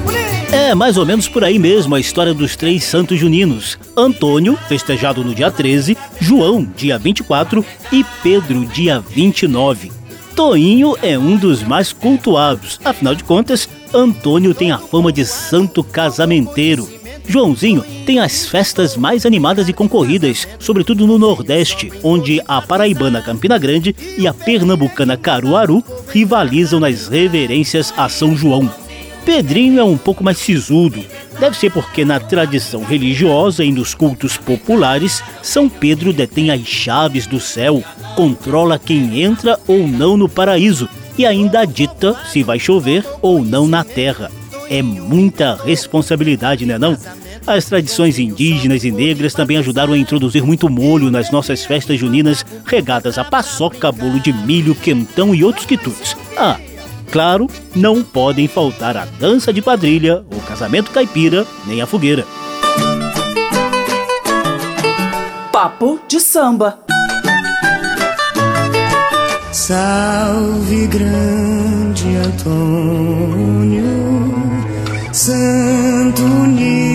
é 0.52 0.74
mais 0.74 0.98
ou 0.98 1.06
menos 1.06 1.28
por 1.28 1.44
aí 1.44 1.60
mesmo 1.60 1.94
a 1.94 2.00
história 2.00 2.34
dos 2.34 2.56
três 2.56 2.84
santos 2.86 3.20
juninos: 3.20 3.78
Antônio, 3.96 4.58
festejado 4.68 5.24
no 5.24 5.36
dia 5.36 5.52
13, 5.52 5.98
João, 6.20 6.66
dia 6.76 6.98
24 6.98 7.66
e 7.92 8.06
Pedro, 8.24 8.66
dia 8.66 9.00
29. 9.00 9.92
Toinho 10.36 10.96
é 11.02 11.18
um 11.18 11.36
dos 11.36 11.64
mais 11.64 11.92
cultuados, 11.92 12.80
afinal 12.86 13.16
de 13.16 13.24
contas, 13.24 13.68
Antônio 13.94 14.54
tem 14.54 14.72
a 14.72 14.78
fama 14.78 15.12
de 15.12 15.26
santo 15.26 15.84
casamenteiro. 15.84 16.97
Joãozinho 17.28 17.84
tem 18.06 18.20
as 18.20 18.48
festas 18.48 18.96
mais 18.96 19.26
animadas 19.26 19.68
e 19.68 19.74
concorridas, 19.74 20.48
sobretudo 20.58 21.06
no 21.06 21.20
Nordeste, 21.20 21.92
onde 22.02 22.42
a 22.48 22.62
paraibana 22.62 23.22
Campina 23.22 23.58
Grande 23.58 23.94
e 24.18 24.26
a 24.26 24.34
pernambucana 24.34 25.18
Caruaru 25.18 25.84
rivalizam 26.10 26.80
nas 26.80 27.10
reverências 27.10 27.94
a 27.98 28.08
São 28.08 28.36
João. 28.36 28.72
Pedrinho 29.26 29.78
é 29.78 29.84
um 29.84 29.98
pouco 29.98 30.24
mais 30.24 30.38
sisudo. 30.38 31.04
Deve 31.38 31.58
ser 31.58 31.70
porque 31.70 32.06
na 32.06 32.18
tradição 32.18 32.86
religiosa 32.86 33.62
e 33.62 33.74
nos 33.74 33.94
cultos 33.94 34.38
populares, 34.38 35.22
São 35.44 35.68
Pedro 35.68 36.14
detém 36.14 36.50
as 36.50 36.62
chaves 36.62 37.28
do 37.28 37.42
céu, 37.42 37.84
controla 38.16 38.80
quem 38.80 39.22
entra 39.22 39.60
ou 39.68 39.86
não 39.86 40.16
no 40.16 40.30
paraíso 40.30 40.88
e 41.18 41.26
ainda 41.26 41.66
dita 41.66 42.16
se 42.32 42.42
vai 42.42 42.58
chover 42.58 43.04
ou 43.22 43.44
não 43.44 43.68
na 43.68 43.84
terra. 43.84 44.32
É 44.70 44.82
muita 44.82 45.56
responsabilidade, 45.56 46.66
né 46.66 46.78
não? 46.78 46.98
As 47.46 47.66
tradições 47.66 48.20
indígenas 48.20 48.84
e 48.84 48.92
negras 48.92 49.34
também 49.34 49.58
ajudaram 49.58 49.94
a 49.94 49.98
introduzir 49.98 50.44
muito 50.44 50.70
molho 50.70 51.10
nas 51.10 51.32
nossas 51.32 51.64
festas 51.64 52.00
juninas, 52.00 52.46
regadas 52.66 53.18
a 53.18 53.24
paçoca, 53.24 53.92
bolo 53.92 54.20
de 54.20 54.34
milho, 54.34 54.76
quentão 54.76 55.34
e 55.34 55.44
outros 55.44 55.66
quitutes. 55.66 56.16
Ah, 56.36 56.60
claro, 57.10 57.48
não 57.74 58.04
podem 58.04 58.48
faltar 58.48 58.98
a 58.98 59.06
dança 59.06 59.54
de 59.54 59.62
quadrilha, 59.62 60.26
o 60.32 60.42
casamento 60.42 60.92
caipira, 60.92 61.46
nem 61.66 61.82
a 61.82 61.86
fogueira. 61.86 62.26
Papo 65.52 66.00
de 66.08 66.20
samba. 66.20 66.80
Salve 69.52 70.86
grande 70.88 72.16
Antônio, 72.18 73.86
Santo 75.28 76.24
Universal, 76.24 76.88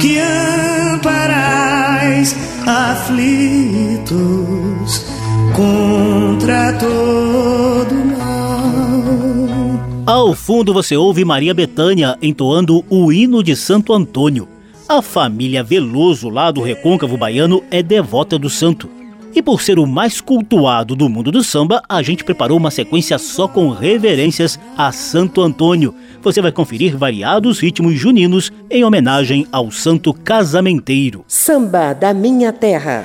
que 0.00 0.18
amparais 0.92 2.34
aflitos 2.66 4.10
contra 5.54 6.72
todo 6.72 7.94
mal. 8.18 9.78
Ao 10.06 10.34
fundo 10.34 10.74
você 10.74 10.96
ouve 10.96 11.24
Maria 11.24 11.54
Betânia 11.54 12.18
entoando 12.20 12.84
o 12.90 13.12
hino 13.12 13.44
de 13.44 13.54
Santo 13.54 13.92
Antônio. 13.92 14.48
A 14.88 15.00
família 15.00 15.62
Veloso, 15.62 16.28
lá 16.28 16.50
do 16.50 16.60
recôncavo 16.60 17.16
baiano, 17.16 17.62
é 17.70 17.80
devota 17.80 18.36
do 18.36 18.50
santo. 18.50 18.93
E 19.34 19.42
por 19.42 19.60
ser 19.60 19.78
o 19.78 19.86
mais 19.86 20.20
cultuado 20.20 20.94
do 20.94 21.08
mundo 21.08 21.32
do 21.32 21.42
samba, 21.42 21.82
a 21.88 22.02
gente 22.02 22.24
preparou 22.24 22.56
uma 22.56 22.70
sequência 22.70 23.18
só 23.18 23.48
com 23.48 23.70
reverências 23.70 24.58
a 24.76 24.92
Santo 24.92 25.42
Antônio. 25.42 25.94
Você 26.22 26.40
vai 26.40 26.52
conferir 26.52 26.96
variados 26.96 27.58
ritmos 27.58 27.94
juninos 27.98 28.52
em 28.70 28.84
homenagem 28.84 29.46
ao 29.50 29.70
santo 29.70 30.14
casamenteiro. 30.14 31.24
Samba 31.26 31.92
da 31.92 32.14
minha 32.14 32.52
terra. 32.52 33.04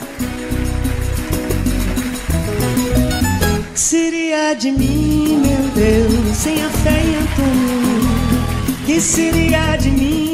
Seria 3.74 4.54
de 4.54 4.72
mim, 4.72 5.42
meu 5.42 5.72
Deus, 5.74 6.36
sem 6.36 6.62
a 6.64 6.70
fé 6.70 7.02
em 7.02 7.16
Antônio? 7.16 8.86
Que 8.86 9.02
seria 9.02 9.76
de 9.78 9.90
mim? 9.90 10.30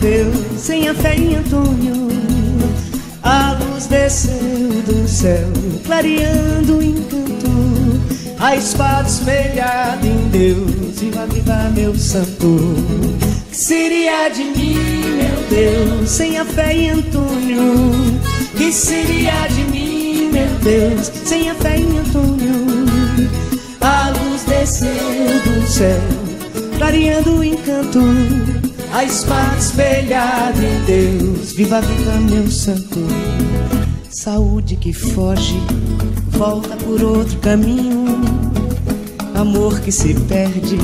Deus 0.00 0.60
sem 0.60 0.88
a 0.88 0.94
fé 0.94 1.16
em 1.16 1.34
Antônio. 1.34 2.08
A 3.22 3.54
luz 3.78 3.86
desceu 3.86 4.82
do 4.86 5.08
céu, 5.08 5.46
clareando 5.84 6.78
o 6.78 6.82
encanto. 6.82 7.48
A 8.40 8.56
espada 8.56 9.08
espelhada 9.08 10.04
em 10.04 10.28
Deus, 10.30 10.98
viva, 10.98 11.26
viva, 11.26 11.70
meu 11.74 11.96
santo. 11.96 12.74
Que 13.50 13.56
seria 13.56 14.28
de 14.30 14.44
mim, 14.44 14.76
meu 15.16 15.48
Deus, 15.48 16.10
sem 16.10 16.38
a 16.38 16.44
fé 16.44 16.72
em 16.72 16.90
Antônio? 16.90 17.84
Que 18.56 18.72
seria 18.72 19.46
de 19.46 19.64
mim, 19.70 20.30
meu 20.32 20.48
Deus, 20.60 21.12
sem 21.24 21.48
a 21.48 21.54
fé 21.54 21.78
em 21.78 21.98
Antônio? 21.98 22.88
A 23.80 24.10
luz 24.10 24.42
desceu 24.42 24.88
do 24.88 25.66
céu, 25.68 26.00
clareando 26.78 27.38
o 27.38 27.44
encanto 27.44 28.57
a 28.92 29.04
espada 29.04 29.56
espelhada 29.56 30.58
em 30.62 30.84
Deus. 30.84 31.52
Viva, 31.52 31.80
viva, 31.80 32.12
meu 32.12 32.50
santo. 32.50 33.00
Saúde 34.10 34.76
que 34.76 34.92
foge, 34.92 35.60
volta 36.30 36.76
por 36.76 37.02
outro 37.02 37.38
caminho. 37.38 38.06
Amor 39.34 39.80
que 39.80 39.92
se 39.92 40.14
perde, 40.14 40.78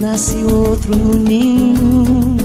nasce 0.00 0.36
outro 0.44 0.96
no 0.96 1.14
ninho. 1.14 2.36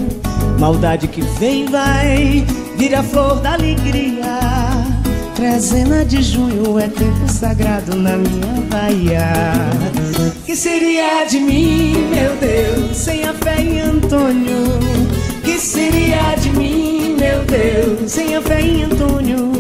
Maldade 0.59 1.07
que 1.07 1.21
vem, 1.39 1.65
vai, 1.65 2.45
vira 2.77 3.01
flor 3.01 3.39
da 3.39 3.53
alegria. 3.53 4.20
Trezena 5.41 6.05
de 6.05 6.21
junho 6.21 6.77
é 6.77 6.88
tempo 6.88 7.27
sagrado 7.27 7.95
na 7.95 8.15
minha 8.15 8.62
Bahia. 8.69 9.34
Que 10.45 10.56
seria 10.56 11.25
de 11.25 11.39
mim, 11.39 11.93
meu 12.12 12.36
Deus, 12.36 12.95
sem 12.95 13.23
a 13.23 13.34
fé 13.34 13.60
em 13.60 13.82
Antônio? 13.82 14.77
Que 15.43 15.58
seria 15.58 16.36
de 16.36 16.51
mim, 16.51 17.17
meu 17.19 17.43
Deus, 17.45 18.12
sem 18.12 18.36
a 18.36 18.41
fé 18.43 18.62
em 18.62 18.84
Antônio? 18.84 19.51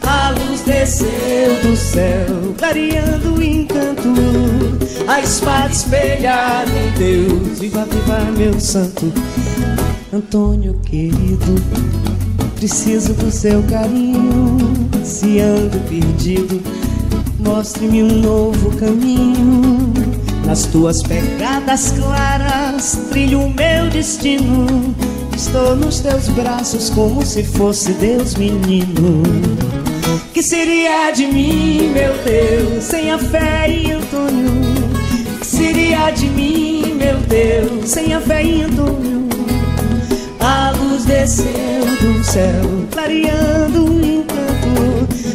A 0.00 0.30
luz 0.30 0.62
desceu 0.62 1.60
do 1.60 1.76
céu, 1.76 2.54
clareando 2.56 3.34
o 3.34 3.42
encanto. 3.42 4.14
A 5.06 5.20
espada 5.20 5.70
espelhada 5.70 6.70
em 6.70 6.98
Deus, 6.98 7.58
viva, 7.58 7.84
viva, 7.84 8.20
meu 8.34 8.58
santo. 8.58 9.12
Antônio 10.10 10.72
querido, 10.86 11.54
preciso 12.56 13.12
do 13.12 13.30
seu 13.30 13.62
carinho. 13.64 14.69
Se 15.04 15.40
ando 15.40 15.78
perdido, 15.88 16.62
mostre-me 17.38 18.02
um 18.02 18.20
novo 18.20 18.76
caminho. 18.76 19.92
Nas 20.44 20.66
tuas 20.66 21.02
pegadas 21.02 21.92
claras, 21.92 22.98
trilho 23.10 23.40
o 23.42 23.54
meu 23.54 23.88
destino. 23.90 24.94
Estou 25.36 25.76
nos 25.76 26.00
teus 26.00 26.28
braços 26.28 26.90
como 26.90 27.24
se 27.24 27.42
fosse 27.42 27.92
Deus 27.92 28.34
menino. 28.34 29.22
Que 30.34 30.42
seria 30.42 31.10
de 31.10 31.26
mim, 31.26 31.92
meu 31.92 32.12
Deus, 32.24 32.84
sem 32.84 33.10
a 33.10 33.18
fé 33.18 33.68
em 33.68 33.92
Antônio? 33.92 34.50
Que 35.40 35.46
seria 35.46 36.10
de 36.10 36.26
mim, 36.28 36.94
meu 36.94 37.16
Deus, 37.20 37.90
sem 37.90 38.12
a 38.14 38.20
fé 38.20 38.42
em 38.42 38.62
Antônio? 38.64 39.28
A 40.40 40.72
luz 40.72 41.04
desceu 41.04 41.44
do 42.00 42.24
céu, 42.24 42.86
clareando 42.90 43.84
o 43.84 44.04
encanto. 44.04 44.49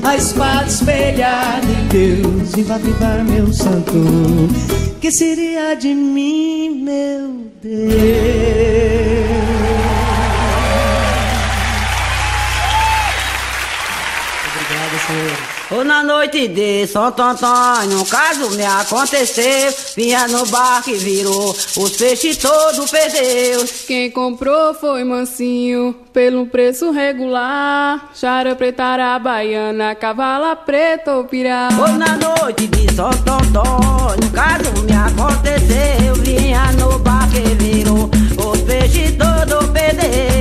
A 0.05 0.15
espada 0.15 0.67
espelhada 0.67 1.65
em 1.65 1.87
Deus, 1.87 2.55
viva, 2.55 2.77
viva, 2.77 3.23
meu 3.23 3.51
santo. 3.51 3.91
Que 5.01 5.11
seria 5.11 5.73
de 5.73 5.95
mim, 5.95 6.83
meu 6.83 7.47
Deus? 7.59 8.34
Ou 15.75 15.83
na 15.83 16.01
noite 16.01 16.47
de 16.47 16.87
Santo 16.87 17.21
Antônio, 17.21 17.99
um 17.99 18.05
caso 18.05 18.49
me 18.51 18.63
aconteceu. 18.63 19.73
Vinha 19.93 20.25
no 20.25 20.45
barco 20.45 20.89
e 20.89 20.95
virou, 20.95 21.49
os 21.49 21.97
peixes 21.97 22.37
todos 22.37 22.89
perdeu. 22.89 23.65
Quem 23.85 24.09
comprou 24.09 24.73
foi 24.73 25.03
mansinho, 25.03 25.93
pelo 26.13 26.45
preço 26.45 26.91
regular. 26.91 28.09
Chara 28.15 28.55
preta, 28.55 29.19
baiana, 29.19 29.93
cavala 29.95 30.55
preta 30.55 31.15
ou 31.15 31.25
pirá. 31.25 31.67
Ou 31.77 31.89
na 31.89 32.15
noite 32.15 32.67
de 32.67 32.95
Santo 32.95 33.29
Antônio, 33.29 34.23
um 34.23 34.31
caso 34.31 34.81
me 34.85 34.93
aconteceu. 34.93 36.15
Vinha 36.23 36.71
no 36.71 36.97
barco 36.99 37.35
e 37.35 37.53
virou, 37.55 38.09
os 38.49 38.61
peixes 38.61 39.11
todos 39.17 39.69
perderam. 39.71 40.34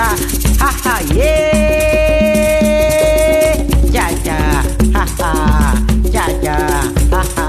cha, 0.00 0.16
ha 0.60 0.70
ha 0.84 0.94
yeah, 1.14 1.52
cha 3.92 4.06
cha, 4.24 4.38
ha 4.94 5.04
ha, 5.18 5.30
cha 6.12 6.24
cha, 6.42 6.56
ha 7.12 7.22
ha, 7.36 7.46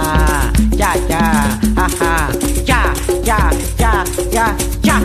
cha 0.77 0.91
cha, 1.09 1.21
ha 1.77 1.87
ha, 1.99 2.11
cha 2.67 2.81
cha 3.23 3.39
cha 3.79 3.91
cha 4.33 4.45
cha. 4.83 4.95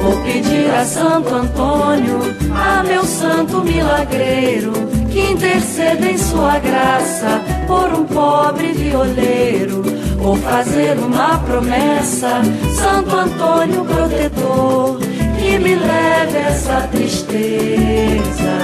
Vou 0.00 0.16
pedir 0.24 0.70
a 0.70 0.84
Santo 0.86 1.34
Antônio, 1.34 2.18
a 2.54 2.82
meu 2.82 3.04
santo 3.04 3.62
milagreiro 3.62 4.72
interceda 5.20 6.10
em 6.10 6.18
sua 6.18 6.58
graça 6.58 7.42
por 7.66 7.92
um 7.92 8.04
pobre 8.04 8.72
violeiro 8.72 9.82
ou 10.22 10.36
fazer 10.36 10.98
uma 10.98 11.38
promessa, 11.38 12.42
Santo 12.74 13.16
Antônio 13.16 13.84
protetor, 13.84 14.98
que 15.38 15.58
me 15.58 15.74
leve 15.74 16.38
essa 16.38 16.88
tristeza 16.90 18.58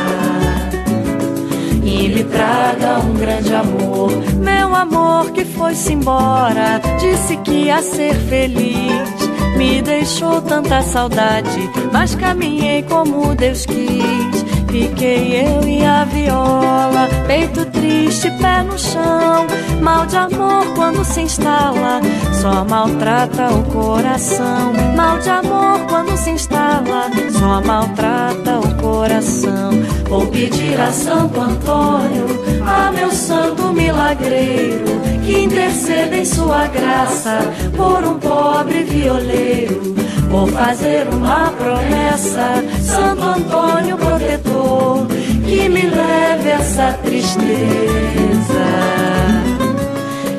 e 1.82 2.08
me 2.08 2.24
traga 2.24 2.98
um 3.00 3.14
grande 3.14 3.54
amor. 3.54 4.10
Meu 4.36 4.74
amor 4.74 5.30
que 5.30 5.44
foi-se 5.44 5.92
embora, 5.92 6.80
disse 6.98 7.36
que 7.38 7.66
ia 7.66 7.80
ser 7.82 8.14
feliz. 8.28 9.34
Me 9.56 9.80
deixou 9.80 10.42
tanta 10.42 10.82
saudade, 10.82 11.70
mas 11.92 12.14
caminhei 12.14 12.82
como 12.82 13.34
Deus 13.34 13.64
quis. 13.64 14.33
Fiquei 14.74 15.40
eu 15.40 15.68
e 15.68 15.84
a 15.84 16.02
viola, 16.04 17.08
peito 17.28 17.64
triste, 17.66 18.28
pé 18.42 18.64
no 18.64 18.76
chão. 18.76 19.46
Mal 19.80 20.04
de 20.04 20.16
amor 20.16 20.66
quando 20.74 21.04
se 21.04 21.20
instala, 21.20 22.00
só 22.42 22.64
maltrata 22.64 23.54
o 23.54 23.62
coração. 23.70 24.72
Mal 24.96 25.20
de 25.20 25.30
amor 25.30 25.78
quando 25.88 26.16
se 26.16 26.30
instala, 26.30 27.08
só 27.30 27.62
maltrata 27.64 28.58
o 28.58 28.74
coração. 28.82 29.70
Vou 30.08 30.26
pedir 30.26 30.80
a 30.80 30.90
Santo 30.90 31.40
Antônio, 31.40 32.26
a 32.66 32.90
meu 32.90 33.12
santo 33.12 33.72
milagreiro, 33.72 34.86
que 35.24 35.44
interceda 35.44 36.16
em 36.16 36.24
sua 36.24 36.66
graça 36.66 37.38
por 37.76 38.02
um 38.02 38.18
pobre 38.18 38.82
violeiro. 38.82 39.93
Vou 40.34 40.48
fazer 40.48 41.06
uma 41.12 41.52
promessa, 41.52 42.64
Santo 42.82 43.22
Antônio 43.22 43.96
protetor, 43.96 45.06
que 45.46 45.68
me 45.68 45.82
leve 45.82 46.48
essa 46.48 46.92
tristeza 47.04 47.44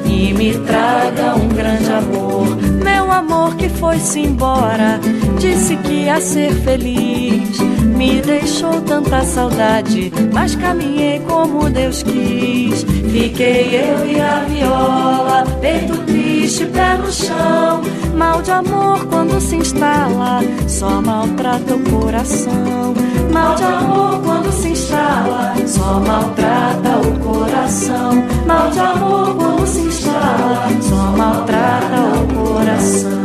e 0.03 0.33
me 0.33 0.53
traga 0.65 1.35
um 1.37 1.47
grande 1.47 1.89
amor. 1.93 2.57
Meu 2.83 3.09
amor 3.09 3.55
que 3.55 3.69
foi-se 3.69 4.19
embora, 4.19 4.99
disse 5.39 5.77
que 5.77 5.93
ia 5.93 6.19
ser 6.19 6.53
feliz. 6.55 7.57
Me 7.95 8.21
deixou 8.21 8.81
tanta 8.81 9.23
saudade, 9.23 10.11
mas 10.33 10.55
caminhei 10.55 11.19
como 11.21 11.69
Deus 11.69 12.03
quis. 12.03 12.83
Fiquei 12.83 13.73
eu 13.73 14.05
e 14.05 14.19
a 14.19 14.43
viola, 14.43 15.45
peito 15.61 15.97
triste, 15.99 16.65
pé 16.65 16.97
no 16.97 17.11
chão. 17.11 17.81
Mal 18.15 18.41
de 18.41 18.51
amor 18.51 19.05
quando 19.07 19.39
se 19.39 19.55
instala, 19.55 20.41
só 20.67 21.01
maltrata 21.01 21.75
o 21.75 21.79
coração. 21.89 22.93
Mal 23.31 23.55
de 23.55 23.63
amor 23.63 24.21
quando 24.23 24.51
se 24.51 24.69
instala, 24.69 25.53
só 25.65 25.99
maltrata 25.99 26.97
o 26.99 27.19
coração. 27.19 28.11
Mal 28.45 28.69
de 28.71 28.79
amor 28.79 29.35
quando 29.35 29.67
se 29.67 29.81
instala, 29.81 30.67
só 30.81 31.17
maltrata 31.17 32.01
o 32.19 32.33
coração. 32.33 33.24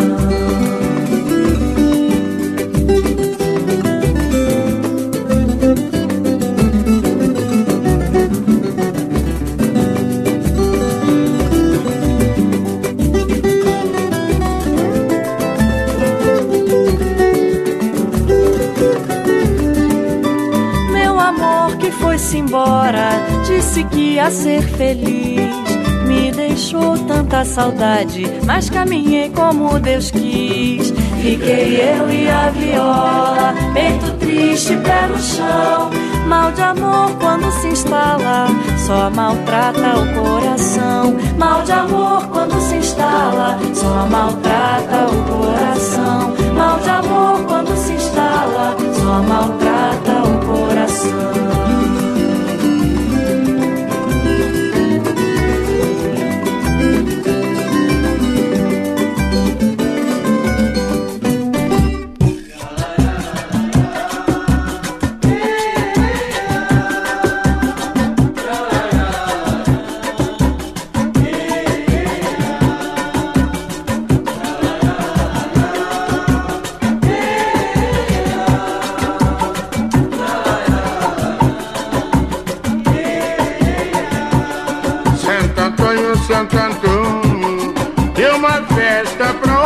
Foi-se 22.30 22.38
embora, 22.38 23.10
disse 23.44 23.82
que 23.84 24.14
ia 24.14 24.30
ser 24.30 24.62
feliz. 24.62 25.50
Me 26.06 26.30
deixou 26.30 26.96
tanta 26.98 27.44
saudade, 27.44 28.24
mas 28.46 28.70
caminhei 28.70 29.30
como 29.30 29.78
Deus 29.80 30.10
quis. 30.10 30.92
Fiquei 31.20 31.80
eu 31.80 32.10
e 32.10 32.28
a 32.28 32.50
viola, 32.50 33.54
peito 33.74 34.12
triste, 34.18 34.76
pé 34.76 35.08
no 35.08 35.18
chão. 35.18 35.90
Mal 36.26 36.52
de 36.52 36.62
amor 36.62 37.10
quando 37.20 37.50
se 37.50 37.68
instala, 37.68 38.46
só 38.86 39.10
maltrata 39.10 39.98
o 39.98 40.22
coração. 40.22 41.16
Mal 41.36 41.62
de 41.62 41.72
amor 41.72 42.28
quando 42.28 42.60
se 42.60 42.76
instala, 42.76 43.58
só 43.74 44.06
maltrata 44.08 45.06
o 45.06 45.22
coração. 45.24 46.34
Mal 46.54 46.78
de 46.78 46.90
amor 46.90 47.44
quando 47.46 47.76
se 47.76 47.92
instala, 47.92 48.76
só 48.94 49.22
maltrata 49.22 50.12
o 50.22 50.46
coração. 50.46 51.39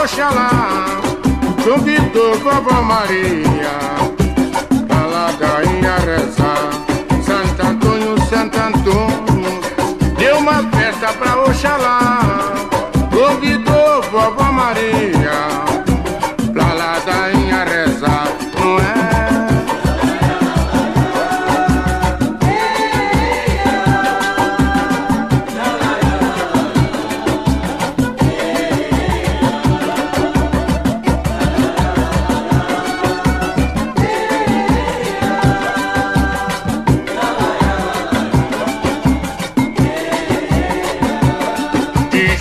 Oxalá, 0.05 1.01
convidou 1.65 2.35
vovó 2.41 2.83
Maria, 2.83 3.73
pra 4.87 5.07
ladainha 5.07 5.97
rezar. 5.97 6.69
Santo 7.25 7.67
Antônio, 7.67 8.15
Santo 8.29 8.59
Antônio, 8.59 9.61
deu 10.19 10.37
uma 10.37 10.63
festa 10.77 11.11
pra 11.15 11.43
Oxalá, 11.45 12.21
convidou 13.11 14.03
vovó 14.13 14.53
Maria, 14.53 15.14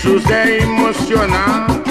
José 0.04 0.58
emocionado 0.58 1.82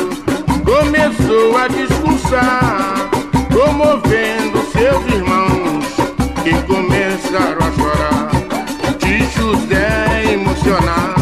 começou 0.67 1.57
a 1.57 1.67
discursar, 1.67 3.09
comovendo 3.51 4.63
seus 4.71 5.07
irmãos 5.07 5.87
que 6.45 6.53
começaram 6.67 7.67
a 7.67 7.73
chorar. 7.73 8.31
E 9.09 9.25
José 9.35 10.35
emocionado 10.35 11.22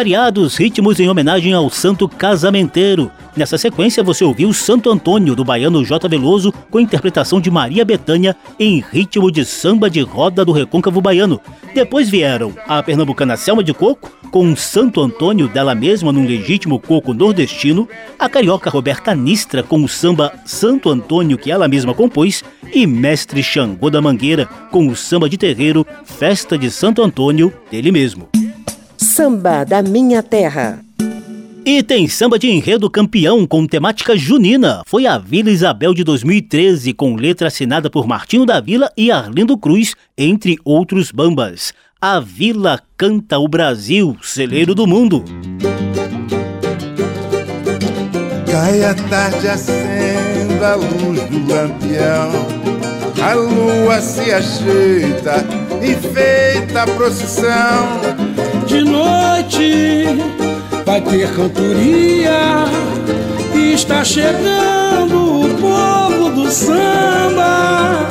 variados 0.00 0.56
ritmos 0.56 0.98
em 0.98 1.10
homenagem 1.10 1.52
ao 1.52 1.68
santo 1.68 2.08
casamenteiro. 2.08 3.10
Nessa 3.36 3.58
sequência, 3.58 4.02
você 4.02 4.24
ouviu 4.24 4.50
Santo 4.50 4.88
Antônio, 4.88 5.36
do 5.36 5.44
baiano 5.44 5.84
J. 5.84 6.08
Veloso, 6.08 6.50
com 6.70 6.80
interpretação 6.80 7.38
de 7.38 7.50
Maria 7.50 7.84
Betânia 7.84 8.34
em 8.58 8.82
ritmo 8.90 9.30
de 9.30 9.44
samba 9.44 9.90
de 9.90 10.00
roda 10.00 10.42
do 10.42 10.52
recôncavo 10.52 11.02
baiano. 11.02 11.38
Depois 11.74 12.08
vieram 12.08 12.54
a 12.66 12.82
pernambucana 12.82 13.36
Selma 13.36 13.62
de 13.62 13.74
Coco, 13.74 14.10
com 14.30 14.56
Santo 14.56 15.02
Antônio 15.02 15.46
dela 15.46 15.74
mesma 15.74 16.10
num 16.10 16.26
legítimo 16.26 16.80
coco 16.80 17.12
nordestino, 17.12 17.86
a 18.18 18.26
carioca 18.26 18.70
Roberta 18.70 19.14
Nistra 19.14 19.62
com 19.62 19.84
o 19.84 19.88
samba 19.88 20.32
Santo 20.46 20.88
Antônio 20.88 21.36
que 21.36 21.50
ela 21.50 21.68
mesma 21.68 21.92
compôs 21.92 22.42
e 22.72 22.86
Mestre 22.86 23.42
Xangô 23.42 23.90
da 23.90 24.00
Mangueira 24.00 24.46
com 24.70 24.88
o 24.88 24.96
samba 24.96 25.28
de 25.28 25.36
terreiro 25.36 25.86
Festa 26.06 26.56
de 26.56 26.70
Santo 26.70 27.02
Antônio 27.02 27.52
dele 27.70 27.92
mesmo. 27.92 28.30
Samba 29.02 29.64
da 29.64 29.82
Minha 29.82 30.22
Terra. 30.22 30.78
E 31.64 31.82
tem 31.82 32.06
samba 32.06 32.38
de 32.38 32.50
enredo 32.50 32.90
campeão 32.90 33.46
com 33.46 33.66
temática 33.66 34.14
junina. 34.14 34.82
Foi 34.86 35.06
a 35.06 35.16
Vila 35.16 35.50
Isabel 35.50 35.94
de 35.94 36.04
2013, 36.04 36.92
com 36.92 37.16
letra 37.16 37.48
assinada 37.48 37.88
por 37.88 38.06
Martinho 38.06 38.44
da 38.44 38.60
Vila 38.60 38.92
e 38.94 39.10
Arlindo 39.10 39.56
Cruz, 39.56 39.94
entre 40.18 40.58
outros 40.66 41.10
bambas. 41.10 41.72
A 41.98 42.20
Vila 42.20 42.78
canta 42.94 43.38
o 43.38 43.48
Brasil, 43.48 44.18
celeiro 44.20 44.74
do 44.74 44.86
mundo. 44.86 45.24
Cai 48.50 48.84
a 48.84 48.94
tarde, 48.94 49.48
acenda 49.48 50.72
a 50.72 50.74
luz 50.74 51.20
do 51.30 51.50
lampião. 51.50 52.32
A 53.22 53.32
lua 53.32 53.98
se 54.02 54.30
ajeita, 54.30 55.42
enfeita 55.82 56.82
a 56.82 56.86
procissão. 56.86 58.29
De 58.70 58.84
noite 58.84 60.04
vai 60.86 61.00
ter 61.00 61.28
cantoria. 61.34 62.66
Está 63.74 64.04
chegando 64.04 65.40
o 65.40 65.48
povo 65.58 66.30
do 66.30 66.48
samba. 66.48 68.06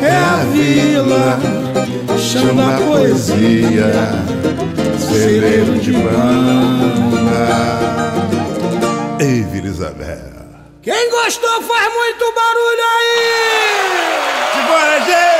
É 0.00 0.10
a 0.10 0.36
vila, 0.50 1.38
chama 2.18 2.76
a 2.76 2.78
poesia, 2.78 3.92
celeiro 4.98 5.78
de 5.78 5.92
banda. 5.92 7.28
Ei, 9.20 9.42
Vila 9.42 9.66
Isabel. 9.66 10.32
Quem 10.80 11.10
gostou 11.10 11.60
faz 11.60 11.92
muito 11.92 12.24
barulho 12.34 12.84
aí! 12.96 13.20
Simbora, 14.54 15.00
gente! 15.00 15.37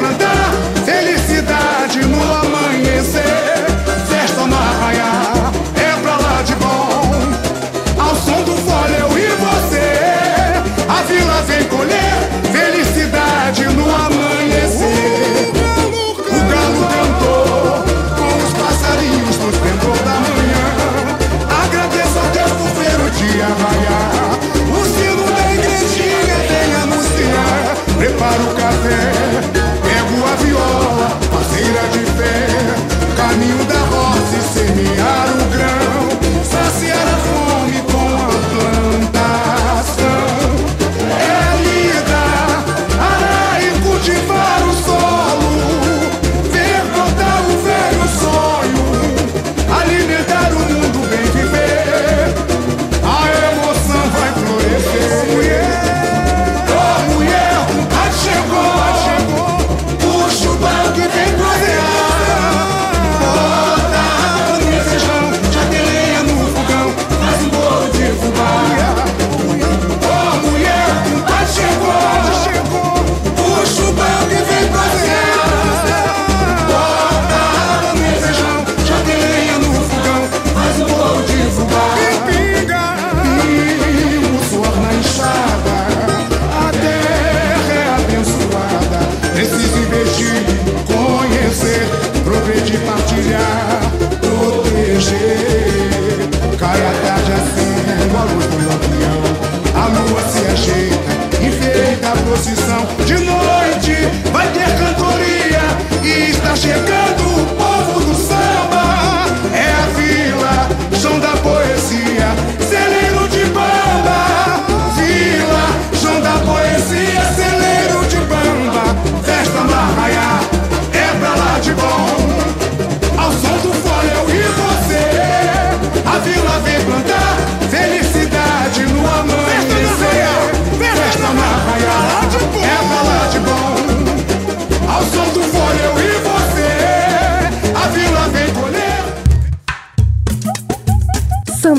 Plantar 0.00 0.39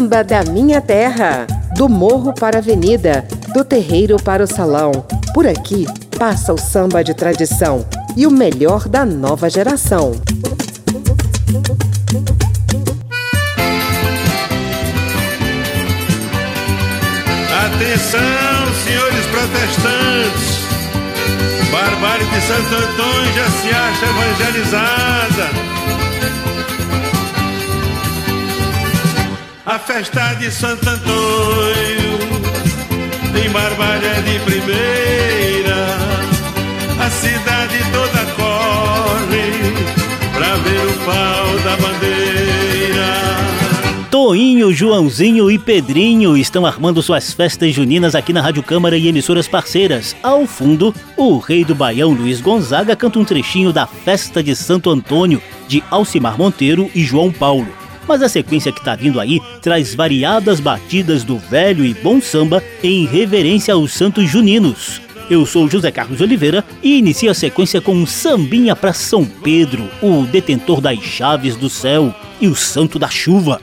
Samba 0.01 0.23
da 0.23 0.43
Minha 0.43 0.81
Terra. 0.81 1.45
Do 1.77 1.87
morro 1.87 2.33
para 2.33 2.57
a 2.57 2.59
avenida, 2.59 3.23
do 3.53 3.63
terreiro 3.63 4.17
para 4.17 4.43
o 4.43 4.47
salão. 4.47 5.05
Por 5.31 5.45
aqui 5.45 5.85
passa 6.17 6.51
o 6.51 6.57
samba 6.57 7.03
de 7.03 7.13
tradição 7.13 7.85
e 8.17 8.25
o 8.25 8.31
melhor 8.31 8.89
da 8.89 9.05
nova 9.05 9.47
geração. 9.47 10.13
Atenção, 17.67 18.21
senhores 18.83 19.25
protestantes. 19.27 20.61
Barbárie 21.71 22.25
de 22.25 22.41
Santo 22.41 22.73
Antônio 22.73 23.33
já 23.35 23.51
se 23.51 23.69
acha 23.69 24.05
evangelizada. 24.07 25.71
A 29.63 29.77
festa 29.77 30.33
de 30.39 30.49
Santo 30.49 30.89
Antônio 30.89 32.17
tem 33.31 33.47
Barbárie 33.51 34.21
de 34.23 34.39
primeira. 34.39 35.85
A 36.99 37.09
cidade 37.11 37.77
toda 37.93 38.25
corre 38.35 39.51
pra 40.33 40.55
ver 40.55 40.87
o 40.87 40.93
pau 41.05 41.59
da 41.63 41.77
bandeira. 41.77 42.21
Toinho, 44.09 44.73
Joãozinho 44.73 45.51
e 45.51 45.59
Pedrinho 45.59 46.35
estão 46.35 46.65
armando 46.65 47.03
suas 47.03 47.31
festas 47.31 47.71
juninas 47.71 48.15
aqui 48.15 48.33
na 48.33 48.41
Rádio 48.41 48.63
Câmara 48.63 48.97
e 48.97 49.07
emissoras 49.07 49.47
parceiras. 49.47 50.15
Ao 50.23 50.47
fundo, 50.47 50.93
o 51.15 51.37
rei 51.37 51.63
do 51.63 51.75
Baião 51.75 52.09
Luiz 52.13 52.41
Gonzaga 52.41 52.95
canta 52.95 53.19
um 53.19 53.25
trechinho 53.25 53.71
da 53.71 53.85
Festa 53.85 54.41
de 54.41 54.55
Santo 54.55 54.89
Antônio, 54.89 55.39
de 55.67 55.83
Alcimar 55.91 56.35
Monteiro 56.35 56.89
e 56.95 57.03
João 57.03 57.31
Paulo. 57.31 57.80
Mas 58.11 58.21
a 58.21 58.27
sequência 58.27 58.73
que 58.73 58.83
tá 58.83 58.93
vindo 58.93 59.21
aí 59.21 59.39
traz 59.61 59.95
variadas 59.95 60.59
batidas 60.59 61.23
do 61.23 61.37
velho 61.37 61.85
e 61.85 61.93
bom 61.93 62.19
samba 62.19 62.61
em 62.83 63.05
reverência 63.05 63.73
aos 63.73 63.93
santos 63.93 64.29
juninos. 64.29 65.01
Eu 65.29 65.45
sou 65.45 65.69
José 65.69 65.91
Carlos 65.91 66.19
Oliveira 66.19 66.61
e 66.83 66.97
inicio 66.97 67.31
a 67.31 67.33
sequência 67.33 67.79
com 67.79 67.93
um 67.93 68.05
sambinha 68.05 68.75
para 68.75 68.91
São 68.91 69.23
Pedro, 69.23 69.87
o 70.01 70.25
detentor 70.25 70.81
das 70.81 70.99
chaves 70.99 71.55
do 71.55 71.69
céu 71.69 72.13
e 72.41 72.49
o 72.49 72.55
santo 72.55 72.99
da 72.99 73.07
chuva. 73.07 73.61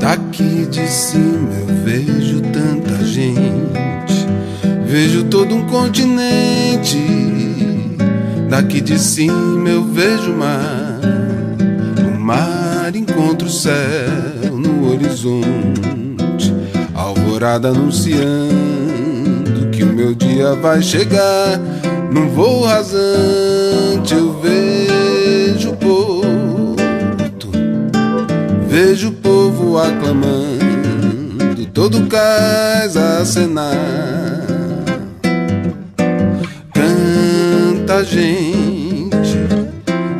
Daqui 0.00 0.64
de 0.70 0.88
cima 0.88 1.50
eu 1.60 1.66
vejo 1.84 2.40
tanta 2.40 3.04
gente, 3.04 4.26
vejo 4.86 5.24
todo 5.24 5.54
um 5.54 5.66
continente. 5.66 7.57
Daqui 8.48 8.80
de 8.80 8.98
cima 8.98 9.68
eu 9.68 9.84
vejo 9.84 10.32
o 10.32 10.38
mar, 10.38 11.00
o 11.98 12.18
mar 12.18 12.96
encontra 12.96 13.46
o 13.46 13.50
céu 13.50 14.50
no 14.50 14.90
horizonte, 14.90 16.54
alvorada 16.94 17.68
anunciando 17.68 18.48
que 19.70 19.84
o 19.84 19.92
meu 19.92 20.14
dia 20.14 20.54
vai 20.54 20.80
chegar. 20.80 21.60
Num 22.10 22.30
voo 22.30 22.64
rasante 22.64 24.14
eu 24.14 24.40
vejo 24.40 25.72
o 25.72 25.76
porto, 25.76 27.50
vejo 28.66 29.10
o 29.10 29.12
povo 29.12 29.76
aclamando, 29.76 31.66
todo 31.74 32.06
cais 32.06 32.96
a 32.96 33.18
acenar. 33.18 34.27
Canta 37.88 38.04
gente, 38.04 39.34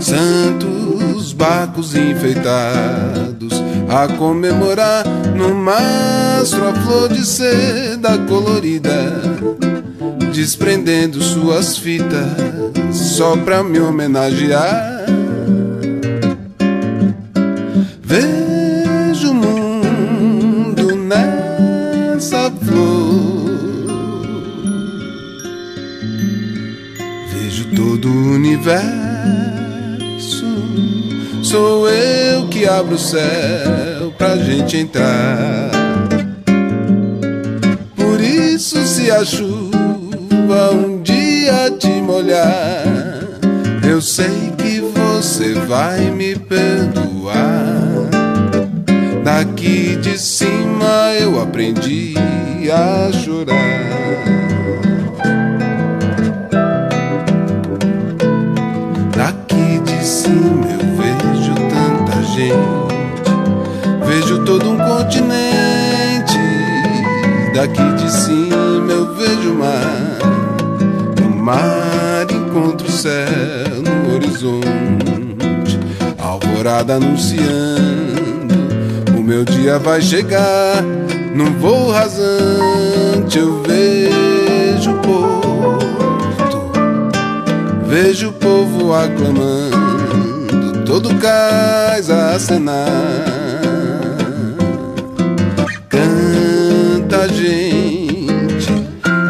santos 0.00 1.34
barcos 1.34 1.94
enfeitados 1.94 3.62
a 3.90 4.08
comemorar 4.16 5.04
no 5.36 5.54
mastro 5.54 6.66
a 6.66 6.72
flor 6.72 7.12
de 7.12 7.26
seda 7.26 8.16
colorida 8.26 9.20
desprendendo 10.32 11.20
suas 11.20 11.76
fitas 11.76 12.38
só 12.90 13.36
pra 13.36 13.62
me 13.62 13.78
homenagear. 13.80 15.04
Vejo 18.02 19.30
o 19.30 19.34
mundo 19.34 20.96
nessa 20.96 22.50
flor, 22.50 23.37
todo 27.78 28.08
o 28.08 28.32
universo. 28.34 28.82
Sou 31.44 31.88
eu 31.88 32.48
que 32.48 32.66
abro 32.66 32.96
o 32.96 32.98
céu 32.98 34.12
pra 34.18 34.36
gente 34.36 34.78
entrar. 34.78 35.70
Por 37.94 38.20
isso, 38.20 38.84
se 38.84 39.12
a 39.12 39.24
chuva 39.24 40.72
um 40.72 41.00
dia 41.02 41.70
te 41.78 42.02
molhar, 42.02 42.82
eu 43.88 44.02
sei 44.02 44.52
que 44.58 44.80
você 44.80 45.54
vai 45.54 46.10
me 46.10 46.34
perdoar. 46.34 47.36
Daqui 49.22 49.94
de 50.02 50.18
cima 50.18 51.14
eu 51.20 51.40
aprendi 51.40 52.14
a 52.72 53.12
chorar. 53.12 54.17
Gente, 62.38 62.52
vejo 64.06 64.44
todo 64.44 64.70
um 64.70 64.76
continente. 64.76 66.38
Daqui 67.54 67.82
de 67.96 68.10
cima 68.10 68.92
eu 68.92 69.14
vejo 69.14 69.52
o 69.52 69.58
mar. 69.58 70.18
Mar 71.34 72.26
encontra 72.30 72.86
o 72.86 72.90
céu 72.90 73.82
no 73.82 74.14
horizonte, 74.14 75.80
alvorada 76.18 76.94
anunciando 76.96 77.48
o 79.16 79.22
meu 79.22 79.44
dia 79.44 79.78
vai 79.78 80.00
chegar. 80.00 80.82
Num 81.34 81.58
voo 81.58 81.90
rasante 81.90 83.38
eu 83.38 83.62
vejo 83.62 84.90
o 84.90 84.98
porto, 84.98 86.70
vejo 87.86 88.28
o 88.28 88.32
povo 88.32 88.92
aclamando, 88.92 89.87
todo 90.88 91.14
cais 91.16 92.10
a 92.10 92.30
acenar. 92.30 92.86
Canta 95.86 97.28
gente, 97.28 98.72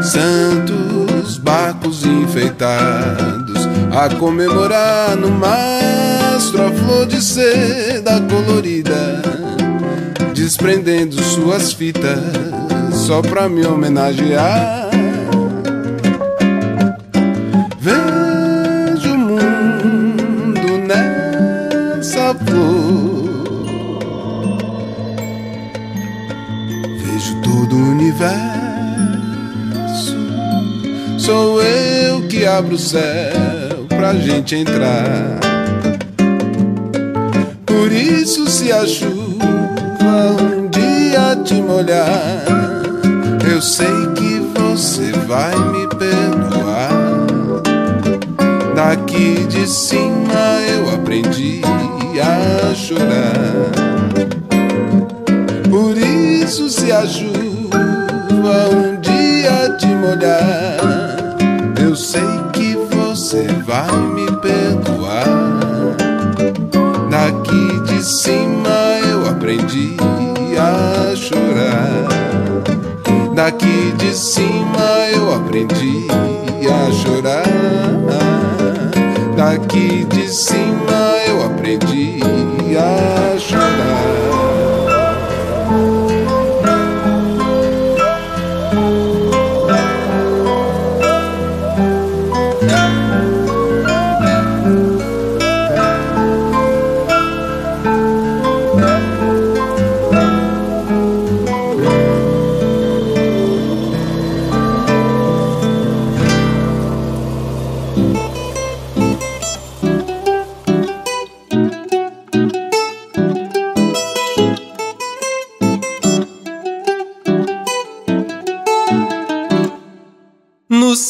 santos 0.04 1.36
barcos 1.38 2.04
enfeitados 2.04 3.68
a 3.90 4.08
comemorar 4.14 5.16
no 5.16 5.32
mastro 5.32 6.64
a 6.64 6.70
flor 6.70 7.06
de 7.06 7.20
seda 7.20 8.20
colorida, 8.20 9.20
desprendendo 10.32 11.20
suas 11.20 11.72
fitas 11.72 12.20
só 12.92 13.20
pra 13.20 13.48
me 13.48 13.66
homenagear. 13.66 14.90
Vejo 17.80 18.17
vejo 27.18 27.40
todo 27.42 27.76
o 27.76 27.90
universo. 27.90 28.48
Sou 31.18 31.60
eu 31.62 32.22
que 32.28 32.46
abro 32.46 32.76
o 32.76 32.78
céu 32.78 33.86
pra 33.88 34.14
gente 34.14 34.54
entrar. 34.54 35.40
Por 37.66 37.92
isso, 37.92 38.46
se 38.48 38.72
a 38.72 38.86
chuva 38.86 39.16
um 40.40 40.68
dia 40.68 41.36
te 41.44 41.54
molhar, 41.54 42.44
eu 43.50 43.60
sei 43.60 43.86
que 44.14 44.40
você 44.58 45.12
vai 45.26 45.54
me 45.70 45.86
perdoar. 45.88 46.90
Daqui 48.74 49.44
de 49.48 49.66
cima 49.66 50.60
eu 50.68 50.94
aprendi 50.94 51.60
a 52.20 52.74
chorar. 52.74 53.32
Por 55.70 55.96
isso, 55.96 56.68
se 56.68 56.90
a 56.90 57.06
chuva 57.06 58.68
um 58.72 59.00
dia 59.00 59.76
te 59.78 59.86
molhar, 59.86 61.36
eu 61.80 61.94
sei 61.94 62.22
que 62.52 62.74
você 62.94 63.46
vai 63.66 63.92
me 64.14 64.26
perdoar. 64.40 65.26
Daqui 67.10 67.80
de 67.86 68.02
cima 68.02 68.98
eu 69.08 69.28
aprendi 69.28 69.96
a 70.58 71.14
chorar. 71.14 72.08
Daqui 73.34 73.92
de 73.98 74.14
cima 74.16 75.08
eu 75.14 75.34
aprendi 75.34 76.07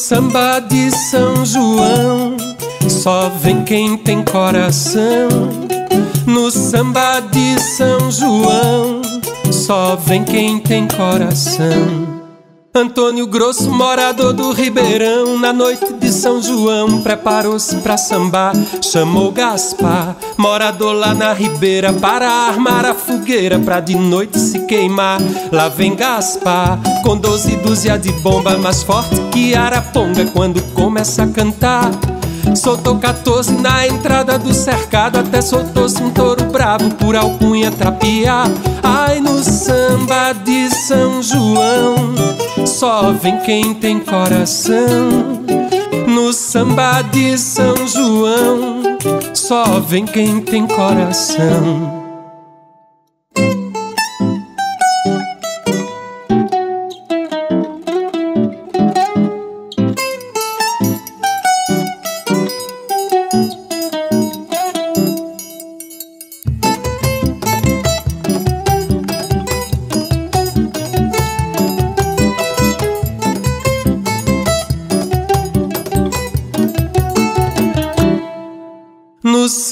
samba 0.08 0.58
de 0.60 0.90
São 0.90 1.44
João, 1.44 2.34
Só 2.88 3.28
vem 3.28 3.62
quem 3.62 3.94
tem 3.98 4.24
coração 4.24 5.28
no 6.26 6.50
samba 6.50 7.20
de 7.20 7.60
São 7.60 8.10
João. 8.10 9.02
Só 9.52 9.96
vem 9.96 10.24
quem 10.24 10.60
tem 10.60 10.88
coração. 10.88 12.22
Antônio 12.74 13.26
Grosso, 13.26 13.70
morador 13.70 14.32
do 14.32 14.50
Ribeirão, 14.50 15.38
na 15.38 15.52
noite 15.52 15.92
São 16.18 16.42
João, 16.42 17.00
preparou-se 17.00 17.76
pra 17.76 17.96
sambar. 17.96 18.52
Chamou 18.82 19.30
Gaspar, 19.30 20.16
morador 20.36 20.92
lá 20.92 21.14
na 21.14 21.32
Ribeira, 21.32 21.92
para 21.92 22.28
armar 22.28 22.84
a 22.84 22.92
fogueira, 22.92 23.56
pra 23.60 23.78
de 23.78 23.94
noite 23.94 24.36
se 24.36 24.58
queimar. 24.66 25.20
Lá 25.52 25.68
vem 25.68 25.94
Gaspar, 25.94 26.76
com 27.04 27.16
doze 27.16 27.54
dúzia 27.58 27.96
de 27.96 28.10
bomba, 28.14 28.58
mais 28.58 28.82
forte 28.82 29.14
que 29.30 29.54
Araponga, 29.54 30.26
quando 30.34 30.60
começa 30.72 31.22
a 31.22 31.28
cantar. 31.28 31.88
Soltou 32.56 32.98
14 32.98 33.52
na 33.52 33.86
entrada 33.86 34.36
do 34.40 34.52
cercado, 34.52 35.20
até 35.20 35.40
soltou-se 35.40 36.02
um 36.02 36.10
touro 36.10 36.46
bravo 36.46 36.90
por 36.96 37.14
alcunha 37.14 37.70
trapear. 37.70 38.48
Ai, 38.82 39.20
no 39.20 39.40
samba 39.44 40.32
de 40.32 40.68
São 40.68 41.22
João, 41.22 42.12
só 42.66 43.12
vem 43.12 43.38
quem 43.38 43.72
tem 43.74 44.00
coração. 44.00 45.46
No 46.28 46.32
samba 46.34 47.00
de 47.00 47.38
São 47.38 47.74
João, 47.86 48.82
só 49.32 49.80
vem 49.80 50.04
quem 50.04 50.42
tem 50.42 50.66
coração. 50.66 52.07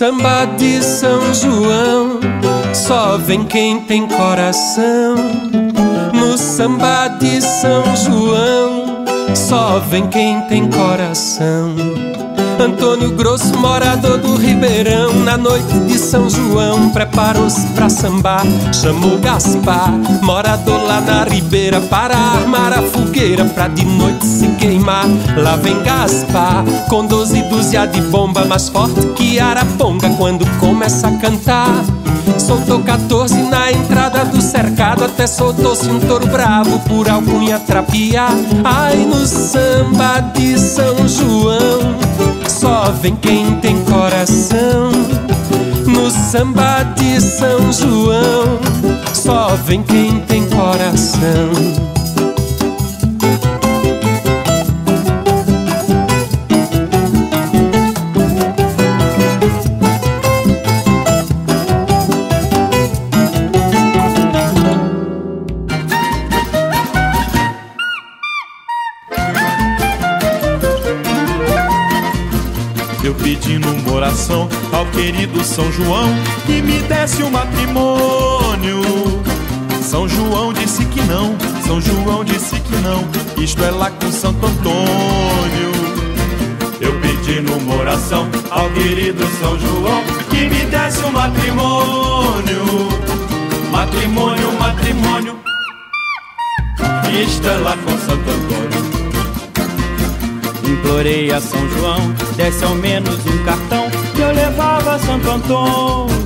Samba 0.06 0.44
de 0.56 0.80
São 0.84 1.34
João, 1.34 2.20
só 2.72 3.18
vem 3.18 3.44
quem 3.44 3.80
tem 3.80 4.06
coração. 4.06 5.16
No 6.14 6.38
samba 6.38 7.08
de 7.08 7.42
São 7.42 7.82
João, 7.96 9.04
só 9.34 9.80
vem 9.80 10.06
quem 10.06 10.40
tem 10.42 10.70
coração. 10.70 11.74
Antônio 12.58 13.10
Grosso, 13.12 13.56
morador 13.58 14.18
do 14.18 14.36
Ribeirão, 14.36 15.12
na 15.24 15.36
noite 15.36 15.78
de 15.86 15.98
São 15.98 16.28
João, 16.28 16.90
preparou-se 16.90 17.66
pra 17.68 17.88
sambar. 17.88 18.44
Chamou 18.72 19.18
Gaspar, 19.18 19.92
morador 20.22 20.82
lá 20.84 21.00
na 21.00 21.24
Ribeira, 21.24 21.80
para 21.80 22.16
armar 22.16 22.72
a 22.72 22.82
fogueira, 22.82 23.44
pra 23.44 23.68
de 23.68 23.84
noite 23.84 24.26
se 24.26 24.48
queimar. 24.58 25.06
Lá 25.36 25.56
vem 25.56 25.80
Gaspar, 25.82 26.64
com 26.88 27.06
doze 27.06 27.42
dúzia 27.42 27.86
de 27.86 28.00
bomba, 28.02 28.44
mais 28.44 28.68
forte 28.68 29.06
que 29.14 29.38
Araponga, 29.38 30.08
quando 30.10 30.46
começa 30.58 31.08
a 31.08 31.16
cantar. 31.18 31.84
Soltou 32.38 32.80
14 32.80 33.34
na 33.44 33.72
entrada 33.72 34.24
do 34.24 34.40
cercado, 34.42 35.04
até 35.04 35.26
soltou-se 35.26 35.88
um 35.88 36.00
touro 36.00 36.26
bravo 36.26 36.78
por 36.80 37.08
alcunha 37.08 37.58
trapear. 37.58 38.30
Ai, 38.64 38.96
no 38.96 39.26
samba 39.26 40.20
de 40.34 40.58
São 40.58 41.06
João, 41.08 41.96
só 42.66 42.90
vem 43.00 43.14
quem 43.14 43.60
tem 43.60 43.76
coração. 43.84 44.90
No 45.86 46.10
samba 46.10 46.82
de 46.96 47.20
São 47.20 47.72
João, 47.72 48.58
só 49.14 49.54
vem 49.64 49.84
quem 49.84 50.18
tem 50.22 50.44
coração. 50.48 51.95
Querido 74.96 75.44
São 75.44 75.70
João 75.70 76.08
que 76.46 76.62
me 76.62 76.78
desse 76.80 77.22
o 77.22 77.30
matrimônio. 77.30 78.82
São 79.82 80.08
João 80.08 80.52
disse 80.54 80.84
que 80.86 81.02
não, 81.02 81.36
São 81.66 81.80
João 81.80 82.24
disse 82.24 82.58
que 82.58 82.76
não, 82.76 83.04
isto 83.36 83.62
é 83.62 83.70
lá 83.70 83.90
com 83.90 84.10
Santo 84.10 84.46
Antônio. 84.46 85.76
Eu 86.80 86.98
pedindo 87.00 87.52
uma 87.56 87.76
oração 87.76 88.26
ao 88.50 88.70
querido 88.70 89.24
São 89.38 89.58
João 89.58 90.02
que 90.30 90.48
me 90.48 90.64
desse 90.64 91.04
o 91.04 91.12
matrimônio. 91.12 92.66
Matrimônio, 93.70 94.52
matrimônio, 94.58 95.38
isto 97.22 97.46
é 97.46 97.56
lá 97.56 97.76
com 97.76 97.90
Santo 97.98 98.30
Antônio. 98.30 98.86
Implorei 100.64 101.30
a 101.30 101.40
São 101.40 101.68
João, 101.68 102.12
desse 102.36 102.64
ao 102.64 102.74
menos 102.74 103.24
um 103.26 103.44
cartão 103.44 103.85
eu 104.26 104.32
levava 104.32 104.94
a 104.94 104.98
Santo 104.98 105.30
Antônio. 105.30 106.16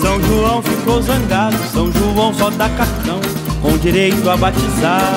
São 0.00 0.22
João 0.22 0.62
ficou 0.62 1.02
zangado, 1.02 1.56
São 1.72 1.90
João 1.92 2.34
só 2.34 2.50
dá 2.50 2.68
cartão 2.70 3.20
com 3.62 3.76
direito 3.78 4.28
a 4.28 4.36
batizar. 4.36 5.12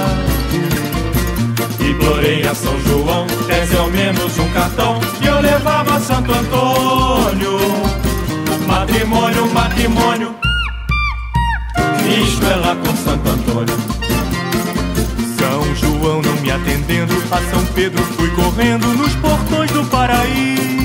Implorei 1.79 2.47
a 2.47 2.55
São 2.55 2.79
João, 2.81 3.27
desse 3.47 3.75
ao 3.75 3.89
menos 3.89 4.39
um 4.39 4.49
cartão 4.49 4.99
que 5.19 5.25
eu 5.27 5.41
levava 5.41 5.95
a 5.95 5.99
Santo 5.99 6.31
Antônio. 6.31 7.59
Matrimônio, 8.65 9.53
matrimônio, 9.53 10.35
isto 12.23 12.45
é 12.45 12.55
lá 12.55 12.75
com 12.75 12.95
Santo 12.95 13.29
Antônio. 13.29 13.77
São 15.37 15.75
João 15.75 16.21
não 16.21 16.35
me 16.41 16.51
atendendo, 16.51 17.13
a 17.29 17.37
São 17.51 17.65
Pedro 17.73 18.01
fui 18.15 18.29
correndo 18.29 18.87
nos 18.87 19.13
portões 19.15 19.71
do 19.71 19.83
paraíso. 19.85 20.80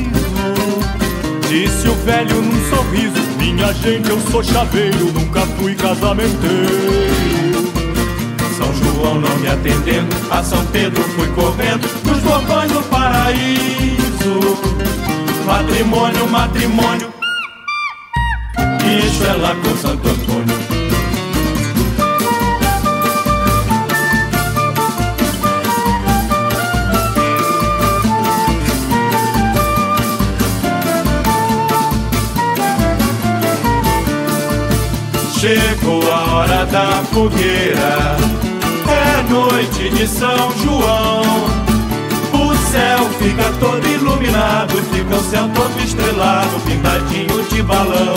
Disse 1.49 1.89
o 1.89 1.95
velho 2.05 2.43
num 2.43 2.69
sorriso: 2.69 3.23
Minha 3.39 3.73
gente, 3.73 4.11
eu 4.11 4.21
sou 4.31 4.43
chaveiro, 4.43 5.13
nunca 5.13 5.41
fui 5.59 5.75
casamenteiro. 5.75 6.97
São 8.57 8.75
João 8.75 9.21
não 9.21 9.37
me 9.39 9.49
atendendo, 9.49 10.09
a 10.31 10.43
São 10.43 10.65
Pedro 10.67 11.03
fui 11.03 11.29
correndo 11.29 11.89
nos 12.05 12.21
portões 12.21 12.73
do 12.73 12.83
paraíso. 12.85 14.57
Matrimônio, 15.47 16.29
matrimônio, 16.29 17.13
isso 19.05 19.25
é 19.25 19.33
lá 19.35 19.55
com 19.55 19.77
Santo 19.77 20.09
Antônio. 20.09 20.76
Chegou 35.47 36.03
a 36.13 36.35
hora 36.35 36.67
da 36.67 37.05
fogueira, 37.13 38.17
é 38.89 39.31
noite 39.31 39.91
de 39.91 40.05
São 40.05 40.51
João. 40.61 41.23
O 42.33 42.53
céu 42.73 43.09
fica 43.21 43.45
todo 43.61 43.87
iluminado, 43.87 44.75
fica 44.93 45.15
o 45.15 45.23
céu 45.23 45.49
todo 45.55 45.81
estrelado, 45.85 46.51
pintadinho 46.67 47.45
de 47.45 47.63
balão. 47.63 48.17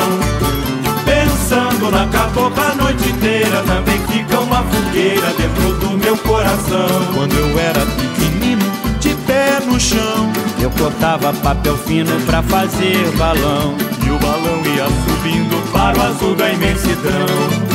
Pensando 1.05 1.91
na 1.91 2.07
cabocla 2.07 2.71
a 2.71 2.75
noite 2.75 3.09
inteira, 3.09 3.61
também 3.61 3.99
fica 4.07 4.39
uma 4.39 4.63
fogueira 4.63 5.27
dentro 5.38 5.73
do 5.73 5.99
meu 6.03 6.17
coração. 6.17 6.89
Quando 7.13 7.36
eu 7.36 7.59
era 7.59 7.86
pequenino, 7.86 8.65
de 8.99 9.13
pé 9.27 9.59
no 9.67 9.80
chão, 9.80 10.32
Eu 10.59 10.71
cortava 10.71 11.32
papel 11.32 11.77
fino 11.77 12.19
pra 12.25 12.41
fazer 12.41 13.11
balão. 13.17 13.98
Balão 14.20 14.61
ia 14.65 14.86
subindo 14.86 15.72
para 15.72 15.97
o 15.97 16.01
azul 16.01 16.36
da 16.36 16.51
imensidão. 16.51 17.70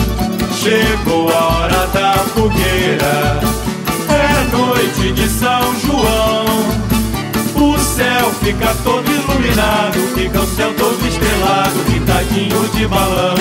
Chegou 0.55 1.29
a 1.31 1.45
hora 1.57 1.87
da 1.89 2.13
fogueira, 2.35 3.41
é 4.09 4.57
noite 4.57 5.13
de 5.13 5.29
São 5.29 5.75
João. 5.81 6.45
O 7.55 7.79
céu 7.79 8.33
fica 8.43 8.75
todo 8.83 9.11
iluminado, 9.11 9.99
fica 10.15 10.41
o 10.41 10.47
céu 10.47 10.73
todo 10.75 11.07
estrelado, 11.07 11.79
pintadinho 11.87 12.69
de 12.75 12.87
balão. 12.87 13.35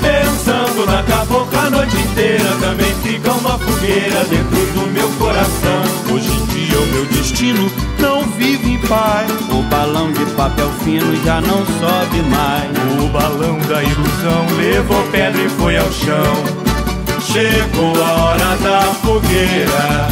Pensando 0.00 0.86
na 0.86 1.02
cabocla 1.02 1.66
a 1.66 1.70
noite 1.70 1.96
inteira, 1.96 2.56
também 2.60 2.94
fica 3.02 3.32
uma 3.32 3.58
fogueira 3.58 4.24
dentro 4.24 4.66
do 4.74 4.92
meu 4.92 5.08
coração. 5.18 5.82
Hoje 6.12 6.49
o 6.80 6.86
meu 6.86 7.04
destino 7.06 7.70
não 7.98 8.22
vive 8.22 8.72
em 8.72 8.78
pai. 8.78 9.26
O 9.50 9.62
balão 9.64 10.12
de 10.12 10.24
papel 10.32 10.70
fino 10.82 11.14
já 11.24 11.40
não 11.40 11.64
sobe 11.66 12.22
mais. 12.22 12.70
O 13.02 13.08
balão 13.08 13.58
da 13.68 13.82
ilusão 13.82 14.46
levou 14.56 15.02
pedra 15.10 15.40
e 15.40 15.48
foi 15.50 15.76
ao 15.76 15.92
chão. 15.92 16.60
Chegou 17.20 18.02
a 18.02 18.12
hora 18.22 18.56
da 18.56 18.80
fogueira. 19.02 20.08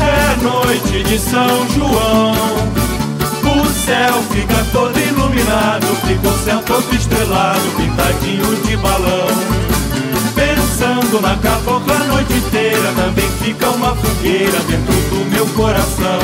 É 0.00 0.42
noite 0.42 1.02
de 1.04 1.18
São 1.18 1.68
João. 1.70 2.34
O 3.44 3.66
céu 3.66 4.22
fica 4.30 4.64
todo 4.72 4.98
iluminado, 4.98 5.86
fica 6.06 6.28
o 6.28 6.38
céu 6.44 6.62
todo 6.66 6.94
estrelado, 6.94 7.60
pintadinho 7.76 8.56
de 8.64 8.76
balão. 8.76 9.71
Na 11.20 11.36
cabocla 11.36 11.94
a 11.94 12.04
noite 12.04 12.32
inteira, 12.32 12.90
também 12.96 13.28
fica 13.42 13.68
uma 13.68 13.94
fogueira 13.94 14.58
dentro 14.60 14.94
do 15.10 15.30
meu 15.30 15.46
coração. 15.48 16.18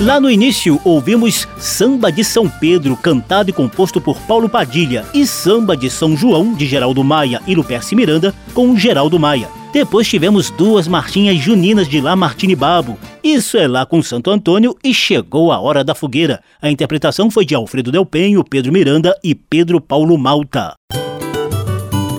Lá 0.00 0.20
no 0.20 0.28
início, 0.28 0.80
ouvimos 0.84 1.48
Samba 1.56 2.10
de 2.10 2.24
São 2.24 2.48
Pedro, 2.48 2.96
cantado 2.96 3.48
e 3.48 3.52
composto 3.52 4.00
por 4.00 4.18
Paulo 4.22 4.48
Padilha, 4.48 5.06
e 5.14 5.26
Samba 5.26 5.76
de 5.76 5.88
São 5.88 6.16
João, 6.16 6.54
de 6.54 6.66
Geraldo 6.66 7.02
Maia 7.04 7.40
e 7.46 7.54
Luperce 7.54 7.94
Miranda, 7.94 8.34
com 8.52 8.76
Geraldo 8.76 9.18
Maia. 9.18 9.48
Depois 9.72 10.08
tivemos 10.08 10.50
duas 10.50 10.88
marchinhas 10.88 11.38
juninas 11.38 11.88
de 11.88 12.00
Lamartine 12.00 12.56
Babo. 12.56 12.98
Isso 13.22 13.56
é 13.56 13.68
lá 13.68 13.86
com 13.86 14.02
Santo 14.02 14.30
Antônio 14.30 14.76
e 14.82 14.92
chegou 14.92 15.52
a 15.52 15.60
hora 15.60 15.84
da 15.84 15.94
fogueira. 15.94 16.42
A 16.60 16.70
interpretação 16.70 17.30
foi 17.30 17.46
de 17.46 17.54
Alfredo 17.54 17.92
Del 17.92 18.04
Penho, 18.04 18.44
Pedro 18.44 18.72
Miranda 18.72 19.16
e 19.22 19.34
Pedro 19.34 19.80
Paulo 19.80 20.18
Malta. 20.18 20.74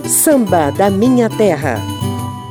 Samba 0.08 0.70
da 0.70 0.88
Minha 0.88 1.28
Terra. 1.28 1.82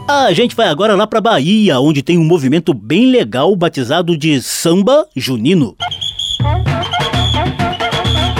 A 0.07 0.31
gente 0.31 0.55
vai 0.55 0.67
agora 0.67 0.95
lá 0.95 1.07
para 1.07 1.19
Bahia, 1.19 1.79
onde 1.79 2.03
tem 2.03 2.15
um 2.15 2.23
movimento 2.23 2.71
bem 2.71 3.09
legal 3.09 3.55
batizado 3.55 4.15
de 4.15 4.39
Samba 4.43 5.07
Junino. 5.15 5.75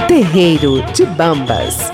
Terreiro 0.08 0.84
de 0.94 1.04
Bambas. 1.04 1.90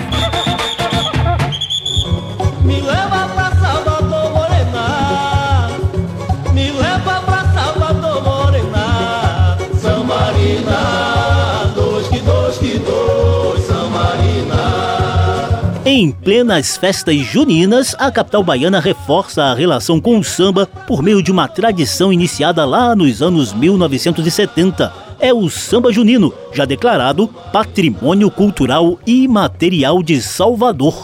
Em 16.04 16.10
plenas 16.10 16.76
festas 16.76 17.16
juninas, 17.16 17.96
a 17.98 18.10
capital 18.10 18.44
baiana 18.44 18.78
reforça 18.78 19.44
a 19.44 19.54
relação 19.54 19.98
com 19.98 20.18
o 20.18 20.22
samba 20.22 20.66
por 20.66 21.02
meio 21.02 21.22
de 21.22 21.32
uma 21.32 21.48
tradição 21.48 22.12
iniciada 22.12 22.62
lá 22.66 22.94
nos 22.94 23.22
anos 23.22 23.54
1970. 23.54 24.92
É 25.18 25.32
o 25.32 25.48
samba 25.48 25.90
junino, 25.90 26.30
já 26.52 26.66
declarado 26.66 27.26
Patrimônio 27.50 28.30
Cultural 28.30 28.98
Imaterial 29.06 30.02
de 30.02 30.20
Salvador. 30.20 30.94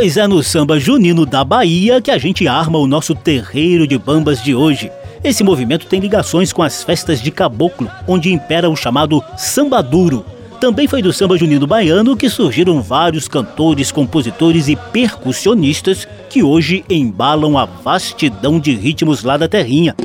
Pois 0.00 0.16
é 0.16 0.28
no 0.28 0.44
samba 0.44 0.78
junino 0.78 1.26
da 1.26 1.42
Bahia 1.42 2.00
que 2.00 2.12
a 2.12 2.16
gente 2.18 2.46
arma 2.46 2.78
o 2.78 2.86
nosso 2.86 3.16
terreiro 3.16 3.84
de 3.84 3.98
bambas 3.98 4.40
de 4.40 4.54
hoje. 4.54 4.92
Esse 5.24 5.42
movimento 5.42 5.86
tem 5.86 5.98
ligações 5.98 6.52
com 6.52 6.62
as 6.62 6.84
festas 6.84 7.20
de 7.20 7.32
caboclo, 7.32 7.90
onde 8.06 8.32
impera 8.32 8.70
o 8.70 8.76
chamado 8.76 9.20
samba 9.36 9.82
duro. 9.82 10.24
Também 10.60 10.86
foi 10.86 11.02
do 11.02 11.12
samba 11.12 11.36
junino 11.36 11.66
baiano 11.66 12.16
que 12.16 12.30
surgiram 12.30 12.80
vários 12.80 13.26
cantores, 13.26 13.90
compositores 13.90 14.68
e 14.68 14.76
percussionistas 14.76 16.06
que 16.30 16.44
hoje 16.44 16.84
embalam 16.88 17.58
a 17.58 17.64
vastidão 17.64 18.60
de 18.60 18.76
ritmos 18.76 19.24
lá 19.24 19.36
da 19.36 19.48
terrinha. 19.48 19.96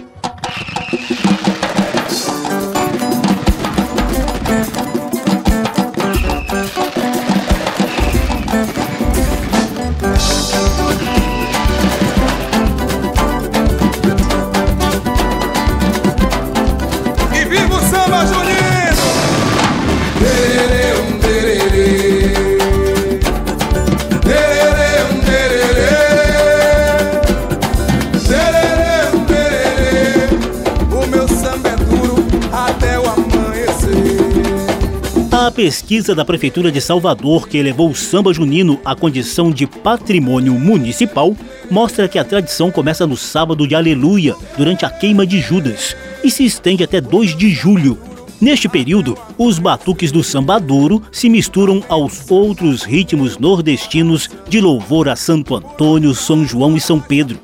Pesquisa 35.64 36.14
da 36.14 36.26
Prefeitura 36.26 36.70
de 36.70 36.82
Salvador, 36.82 37.48
que 37.48 37.58
elevou 37.58 37.90
o 37.90 37.96
samba 37.96 38.34
junino 38.34 38.82
à 38.84 38.94
condição 38.94 39.50
de 39.50 39.66
patrimônio 39.66 40.52
municipal, 40.56 41.34
mostra 41.72 42.06
que 42.06 42.20
a 42.20 42.24
tradição 42.26 42.70
começa 42.70 43.08
no 43.08 43.16
sábado 43.16 43.66
de 43.66 43.74
Aleluia, 43.74 44.36
durante 44.58 44.86
a 44.86 44.90
queima 44.90 45.26
de 45.26 45.40
Judas, 45.40 45.96
e 46.22 46.30
se 46.30 46.44
estende 46.44 46.84
até 46.84 47.00
2 47.00 47.38
de 47.38 47.50
julho. 47.50 47.98
Neste 48.42 48.68
período, 48.68 49.18
os 49.38 49.58
batuques 49.58 50.12
do 50.12 50.22
samba 50.22 50.60
duro 50.60 51.02
se 51.14 51.30
misturam 51.30 51.82
aos 51.88 52.30
outros 52.30 52.84
ritmos 52.84 53.38
nordestinos 53.38 54.30
de 54.50 54.60
louvor 54.60 55.08
a 55.08 55.16
Santo 55.16 55.56
Antônio, 55.56 56.14
São 56.14 56.46
João 56.46 56.76
e 56.76 56.82
São 56.82 57.00
Pedro. 57.00 57.40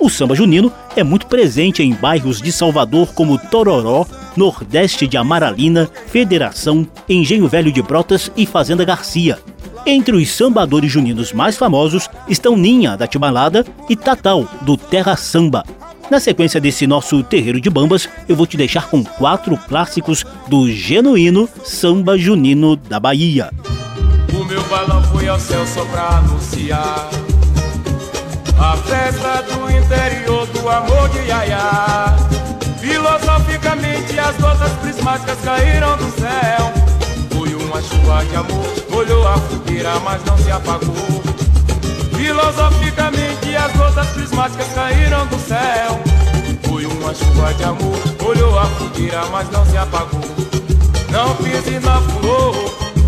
O 0.00 0.08
samba 0.08 0.34
junino 0.34 0.72
é 0.96 1.04
muito 1.04 1.26
presente 1.26 1.82
em 1.82 1.92
bairros 1.92 2.40
de 2.40 2.50
Salvador 2.50 3.12
como 3.12 3.38
Tororó, 3.38 4.06
Nordeste 4.34 5.06
de 5.06 5.18
Amaralina, 5.18 5.90
Federação, 6.06 6.88
Engenho 7.06 7.46
Velho 7.46 7.70
de 7.70 7.82
Brotas 7.82 8.32
e 8.34 8.46
Fazenda 8.46 8.82
Garcia. 8.82 9.38
Entre 9.84 10.16
os 10.16 10.30
sambadores 10.30 10.90
juninos 10.90 11.34
mais 11.34 11.58
famosos 11.58 12.08
estão 12.26 12.56
Ninha, 12.56 12.96
da 12.96 13.06
Tibalada, 13.06 13.64
e 13.90 13.96
Tatal, 13.96 14.48
do 14.62 14.74
Terra 14.74 15.16
Samba. 15.16 15.64
Na 16.10 16.18
sequência 16.18 16.60
desse 16.60 16.86
nosso 16.86 17.22
terreiro 17.22 17.60
de 17.60 17.68
bambas, 17.68 18.08
eu 18.26 18.34
vou 18.34 18.46
te 18.46 18.56
deixar 18.56 18.88
com 18.88 19.04
quatro 19.04 19.56
clássicos 19.68 20.24
do 20.48 20.70
genuíno 20.70 21.48
samba 21.62 22.18
junino 22.18 22.74
da 22.74 22.98
Bahia. 22.98 23.50
O 24.32 24.44
meu 24.44 24.62
balão 24.64 25.02
foi 25.04 25.28
ao 25.28 25.38
céu 25.38 25.64
só 25.66 25.84
pra 25.84 26.18
anunciar 26.18 27.10
A 28.60 28.76
festa 28.76 29.42
do 29.44 29.70
interior 29.70 30.46
do 30.48 30.68
amor 30.68 31.08
de 31.08 31.20
Yaya. 31.20 32.14
Filosoficamente 32.78 34.20
as 34.20 34.36
gotas 34.36 34.70
prismáticas 34.82 35.38
caíram 35.42 35.96
do 35.96 36.10
céu. 36.20 36.70
Foi 37.30 37.54
uma 37.54 37.80
chuva 37.80 38.22
de 38.26 38.36
amor, 38.36 38.66
molhou 38.90 39.26
a 39.26 39.38
fogueira 39.38 39.98
mas 40.00 40.22
não 40.26 40.36
se 40.36 40.50
apagou. 40.50 41.22
Filosoficamente 42.14 43.56
as 43.56 43.72
gotas 43.72 44.06
prismáticas 44.08 44.66
caíram 44.74 45.26
do 45.28 45.38
céu. 45.38 45.98
Foi 46.68 46.84
uma 46.84 47.14
chuva 47.14 47.54
de 47.54 47.64
amor, 47.64 47.98
molhou 48.22 48.58
a 48.58 48.66
fogueira 48.66 49.24
mas 49.32 49.50
não 49.50 49.64
se 49.64 49.78
apagou. 49.78 50.20
Não 51.10 51.34
pise 51.36 51.80
na 51.80 51.98
flor, 51.98 52.54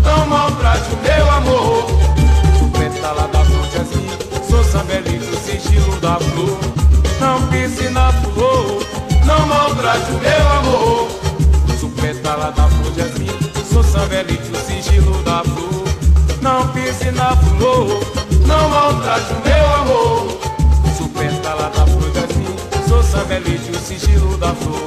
não 0.03 0.25
maltrate 0.25 0.89
o 0.91 0.97
meu 0.97 1.31
amor. 1.31 2.03
Lá 3.03 3.27
da 3.27 3.42
sigilo 5.73 5.99
da 5.99 6.19
flor. 6.19 6.59
Não 7.19 7.47
pise 7.47 7.89
na 7.89 8.11
flor, 8.11 8.85
não 9.25 9.47
maltrate 9.47 10.11
o 10.11 10.19
meu 10.19 10.47
amor. 10.59 11.07
Chupeta 11.79 12.35
lá 12.35 12.51
da 12.51 12.67
fonte 12.67 13.01
assim, 13.01 13.27
sou 13.71 13.83
sambelito, 13.83 14.55
sigilo 14.65 15.23
da 15.23 15.43
flor. 15.43 15.83
Não 16.41 16.67
pise 16.69 17.11
na 17.11 17.35
flor, 17.35 17.87
não 18.45 18.69
maltrate 18.69 19.33
o 19.33 19.47
meu 19.47 19.73
amor. 19.75 20.39
Chupeta 20.97 21.53
lá 21.53 21.69
da 21.69 21.87
flor 21.87 22.11
assim, 22.23 22.87
sou 22.87 23.03
sambelite, 23.03 23.71
o 23.71 23.79
sigilo 23.79 24.37
da 24.37 24.53
flor. 24.53 24.83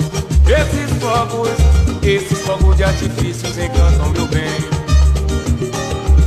Esses 0.46 1.02
fogos, 1.02 1.50
esses 2.02 2.40
fogos 2.42 2.76
de 2.76 2.84
artifícios 2.84 3.58
encantam 3.58 4.10
meu 4.10 4.26
bem. 4.28 4.60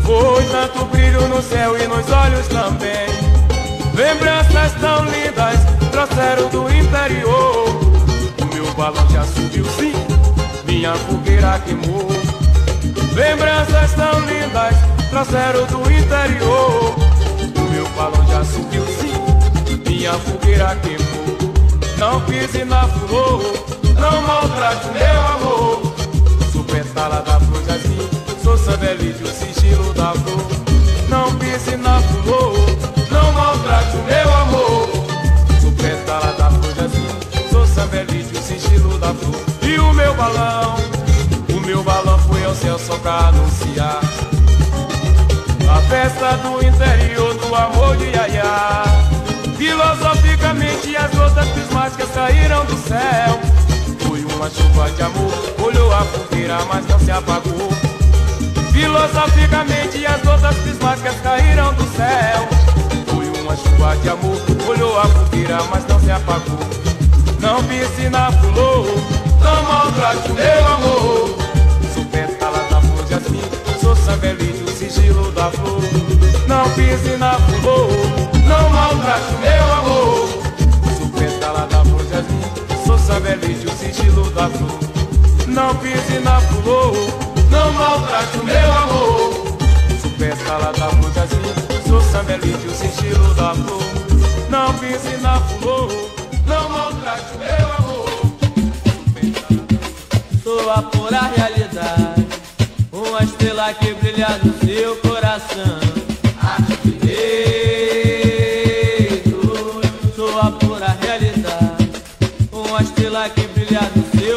Foi 0.03 0.43
tanto 0.45 0.85
brilho 0.85 1.27
no 1.27 1.41
céu 1.41 1.77
e 1.77 1.87
nos 1.87 2.11
olhos 2.11 2.47
também 2.47 3.28
Lembranças 3.99 4.71
tão 4.79 5.03
lindas 5.03 5.59
trouxeram 5.91 6.47
do 6.47 6.73
interior. 6.73 7.67
O 8.41 8.55
meu 8.55 8.73
balão 8.73 9.05
já 9.09 9.25
subiu 9.25 9.65
sim, 9.77 9.91
minha 10.65 10.95
fogueira 10.95 11.59
queimou. 11.65 12.07
Lembranças 13.13 13.91
tão 13.95 14.21
lindas 14.21 14.77
trouxeram 15.09 15.65
do 15.65 15.91
interior. 15.91 16.95
O 17.57 17.71
meu 17.73 17.85
balão 17.89 18.25
já 18.27 18.41
subiu 18.45 18.85
sim, 18.87 19.11
minha 19.85 20.13
fogueira 20.13 20.77
queimou. 20.77 21.53
Não 21.97 22.21
pise 22.21 22.63
na 22.63 22.87
flor, 22.87 23.43
não 23.99 24.21
maltrate 24.21 24.87
meu 24.93 25.21
amor. 25.33 25.81
Sou 26.53 26.63
petala 26.63 27.21
da 27.21 27.37
flor 27.37 27.63
assim, 27.67 28.09
sou 28.41 28.57
sambelídeo, 28.57 29.27
sigilo 29.27 29.93
da 29.93 30.13
flor. 30.13 30.47
Não 31.09 31.35
pise 31.35 31.75
na 31.75 31.99
flor. 31.99 32.88
e 39.63 39.79
o 39.79 39.93
meu 39.93 40.13
balão. 40.13 40.75
O 41.55 41.59
meu 41.61 41.83
balão 41.83 42.19
foi 42.19 42.45
ao 42.45 42.53
céu 42.53 42.77
só 42.77 42.95
pra 42.97 43.29
anunciar 43.29 43.99
a 45.67 45.81
festa 45.89 46.37
do 46.37 46.63
interior 46.63 47.33
do 47.35 47.55
amor 47.55 47.97
de 47.97 48.05
Yaya. 48.05 48.83
Filosoficamente 49.57 50.95
as 50.95 51.11
gotas 51.15 51.47
prismáticas 51.49 52.09
caíram 52.11 52.65
do 52.65 52.77
céu. 52.87 53.39
Foi 54.07 54.23
uma 54.25 54.49
chuva 54.49 54.91
de 54.91 55.01
amor, 55.01 55.33
olhou 55.63 55.91
a 55.91 56.01
fogueira, 56.05 56.59
mas 56.65 56.87
não 56.87 56.99
se 56.99 57.11
apagou. 57.11 57.69
Filosoficamente 58.71 60.05
as 60.05 60.21
gotas 60.21 60.55
prismáticas 60.57 61.15
caíram 61.21 61.73
do 61.73 61.83
céu. 61.95 62.47
Foi 63.07 63.41
uma 63.41 63.55
chuva 63.55 63.97
de 63.97 64.09
amor, 64.09 64.41
olhou 64.67 64.99
a 64.99 65.05
fogueira, 65.05 65.63
mas 65.71 65.87
não 65.87 65.99
se 65.99 66.11
apagou. 66.11 66.88
Não 67.41 67.63
pise 67.63 68.09
na 68.09 68.31
flor 68.31 68.85
Não 69.41 69.63
maltrate 69.63 70.31
meu 70.33 70.67
amor. 70.67 71.37
Sou 71.93 72.03
pétala 72.05 72.59
da 72.69 72.81
flor 72.81 73.05
de 73.05 73.13
assim 73.13 73.41
Sou 73.79 73.95
sambelite, 73.95 74.63
o 74.63 74.69
sigilo 74.69 75.31
da 75.31 75.49
flor. 75.49 75.81
Não 76.47 76.69
pise 76.71 77.15
na 77.17 77.33
flor 77.33 77.89
Não 78.45 78.69
maltrate 78.69 79.33
meu 79.39 79.73
amor. 79.73 80.29
Sou 80.97 81.07
pétala 81.09 81.65
da 81.67 81.85
flor 81.85 82.03
de 82.03 82.15
assim 82.15 82.85
Sou 82.85 82.97
sambelite, 82.99 83.65
o 83.65 83.71
sigilo 83.71 84.29
da 84.31 84.49
flor. 84.49 84.79
Não 85.47 85.75
pise 85.77 86.19
na 86.19 86.41
flor 86.41 86.93
Não 87.49 87.71
maltrate 87.71 88.37
meu 88.43 88.73
amor. 88.73 89.33
Sou 90.01 90.11
pétala 90.11 90.73
da 90.73 90.89
flor 90.89 91.11
de 91.11 91.19
assim 91.19 91.87
Sou 91.87 92.01
sambelite, 92.01 92.67
o 92.67 92.71
sigilo 92.71 93.33
da 93.35 93.55
flor. 93.55 93.81
Não 94.49 94.73
pise 94.73 95.15
na 95.21 95.39
flor 95.39 96.18
não 96.49 96.67
maltrate 96.69 97.35
o 97.35 97.37
meu 97.37 97.67
amor. 97.77 98.09
Sou 100.43 100.71
a 100.71 100.81
pura 100.81 101.21
realidade, 101.21 102.27
uma 102.91 103.23
estrela 103.23 103.73
que 103.75 103.93
brilha 103.93 104.39
no 104.43 104.51
seu 104.65 104.95
coração. 104.97 105.79
Direito, 106.83 108.31
sou 110.15 110.39
a 110.39 110.51
pura 110.51 110.97
realidade, 111.01 111.91
uma 112.51 112.81
estrela 112.81 113.29
que 113.29 113.47
brilha 113.47 113.81
no 113.95 114.03
seu 114.19 114.28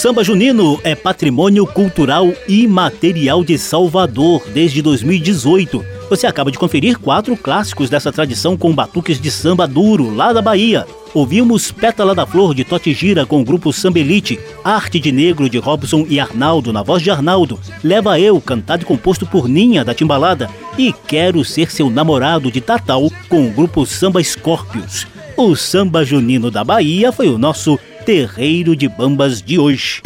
samba 0.00 0.24
junino 0.24 0.80
é 0.82 0.94
patrimônio 0.94 1.66
cultural 1.66 2.32
imaterial 2.48 3.44
de 3.44 3.58
Salvador 3.58 4.42
desde 4.48 4.80
2018 4.80 5.84
Você 6.08 6.26
acaba 6.26 6.50
de 6.50 6.58
conferir 6.58 6.98
quatro 6.98 7.36
clássicos 7.36 7.90
dessa 7.90 8.10
tradição 8.10 8.56
com 8.56 8.74
batuques 8.74 9.20
de 9.20 9.30
samba 9.30 9.68
duro, 9.68 10.08
lá 10.14 10.32
da 10.32 10.40
Bahia. 10.40 10.86
Ouvimos 11.12 11.70
Pétala 11.70 12.14
da 12.14 12.24
Flor 12.26 12.54
de 12.54 12.64
Totti 12.64 12.94
Gira 12.94 13.26
com 13.26 13.42
o 13.42 13.44
grupo 13.44 13.74
Sambelite, 13.74 14.40
Arte 14.64 14.98
de 14.98 15.12
Negro 15.12 15.50
de 15.50 15.58
Robson 15.58 16.06
e 16.08 16.18
Arnaldo 16.18 16.72
na 16.72 16.82
voz 16.82 17.02
de 17.02 17.10
Arnaldo, 17.10 17.60
Leva 17.84 18.18
Eu, 18.18 18.40
cantado 18.40 18.84
e 18.84 18.86
composto 18.86 19.26
por 19.26 19.50
Ninha 19.50 19.84
da 19.84 19.92
Timbalada, 19.92 20.48
e 20.78 20.94
Quero 20.94 21.44
Ser 21.44 21.70
Seu 21.70 21.90
Namorado 21.90 22.50
de 22.50 22.62
Tatal 22.62 23.12
com 23.28 23.46
o 23.46 23.50
grupo 23.50 23.84
Samba 23.84 24.24
Scorpios. 24.24 25.06
O 25.36 25.54
samba 25.54 26.04
junino 26.04 26.50
da 26.50 26.64
Bahia 26.64 27.12
foi 27.12 27.28
o 27.28 27.38
nosso 27.38 27.78
terreiro 28.04 28.74
de 28.74 28.88
bambas 28.88 29.42
de 29.42 29.58
hoje. 29.58 30.02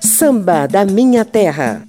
Samba 0.00 0.66
da 0.66 0.84
Minha 0.84 1.24
Terra. 1.24 1.82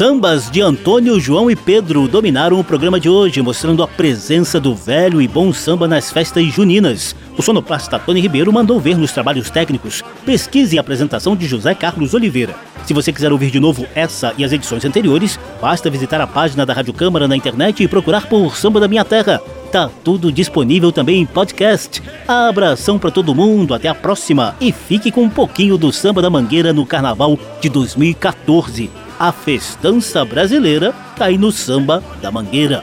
Sambas 0.00 0.50
de 0.50 0.62
Antônio, 0.62 1.20
João 1.20 1.50
e 1.50 1.54
Pedro 1.54 2.08
dominaram 2.08 2.58
o 2.58 2.64
programa 2.64 2.98
de 2.98 3.06
hoje, 3.06 3.42
mostrando 3.42 3.82
a 3.82 3.86
presença 3.86 4.58
do 4.58 4.74
velho 4.74 5.20
e 5.20 5.28
bom 5.28 5.52
samba 5.52 5.86
nas 5.86 6.10
festas 6.10 6.42
juninas. 6.46 7.14
O 7.36 7.42
sonoplasta 7.42 7.98
Tony 7.98 8.18
Ribeiro 8.18 8.50
mandou 8.50 8.80
ver 8.80 8.96
nos 8.96 9.12
trabalhos 9.12 9.50
técnicos, 9.50 10.02
pesquisa 10.24 10.74
e 10.74 10.78
apresentação 10.78 11.36
de 11.36 11.46
José 11.46 11.74
Carlos 11.74 12.14
Oliveira. 12.14 12.56
Se 12.86 12.94
você 12.94 13.12
quiser 13.12 13.30
ouvir 13.30 13.50
de 13.50 13.60
novo 13.60 13.86
essa 13.94 14.32
e 14.38 14.42
as 14.42 14.52
edições 14.52 14.86
anteriores, 14.86 15.38
basta 15.60 15.90
visitar 15.90 16.18
a 16.18 16.26
página 16.26 16.64
da 16.64 16.72
Rádio 16.72 16.94
Câmara 16.94 17.28
na 17.28 17.36
internet 17.36 17.82
e 17.82 17.86
procurar 17.86 18.26
por 18.26 18.56
Samba 18.56 18.80
da 18.80 18.88
Minha 18.88 19.04
Terra. 19.04 19.38
Tá 19.70 19.90
tudo 20.02 20.32
disponível 20.32 20.90
também 20.90 21.20
em 21.20 21.26
podcast. 21.26 22.02
Abração 22.26 22.98
para 22.98 23.10
todo 23.10 23.34
mundo, 23.34 23.74
até 23.74 23.88
a 23.88 23.94
próxima 23.94 24.56
e 24.62 24.72
fique 24.72 25.12
com 25.12 25.24
um 25.24 25.28
pouquinho 25.28 25.76
do 25.76 25.92
Samba 25.92 26.22
da 26.22 26.30
Mangueira 26.30 26.72
no 26.72 26.86
Carnaval 26.86 27.38
de 27.60 27.68
2014. 27.68 29.09
A 29.20 29.32
festança 29.32 30.24
brasileira 30.24 30.94
cai 31.14 31.36
no 31.36 31.52
Samba 31.52 32.02
da 32.22 32.30
Mangueira. 32.30 32.82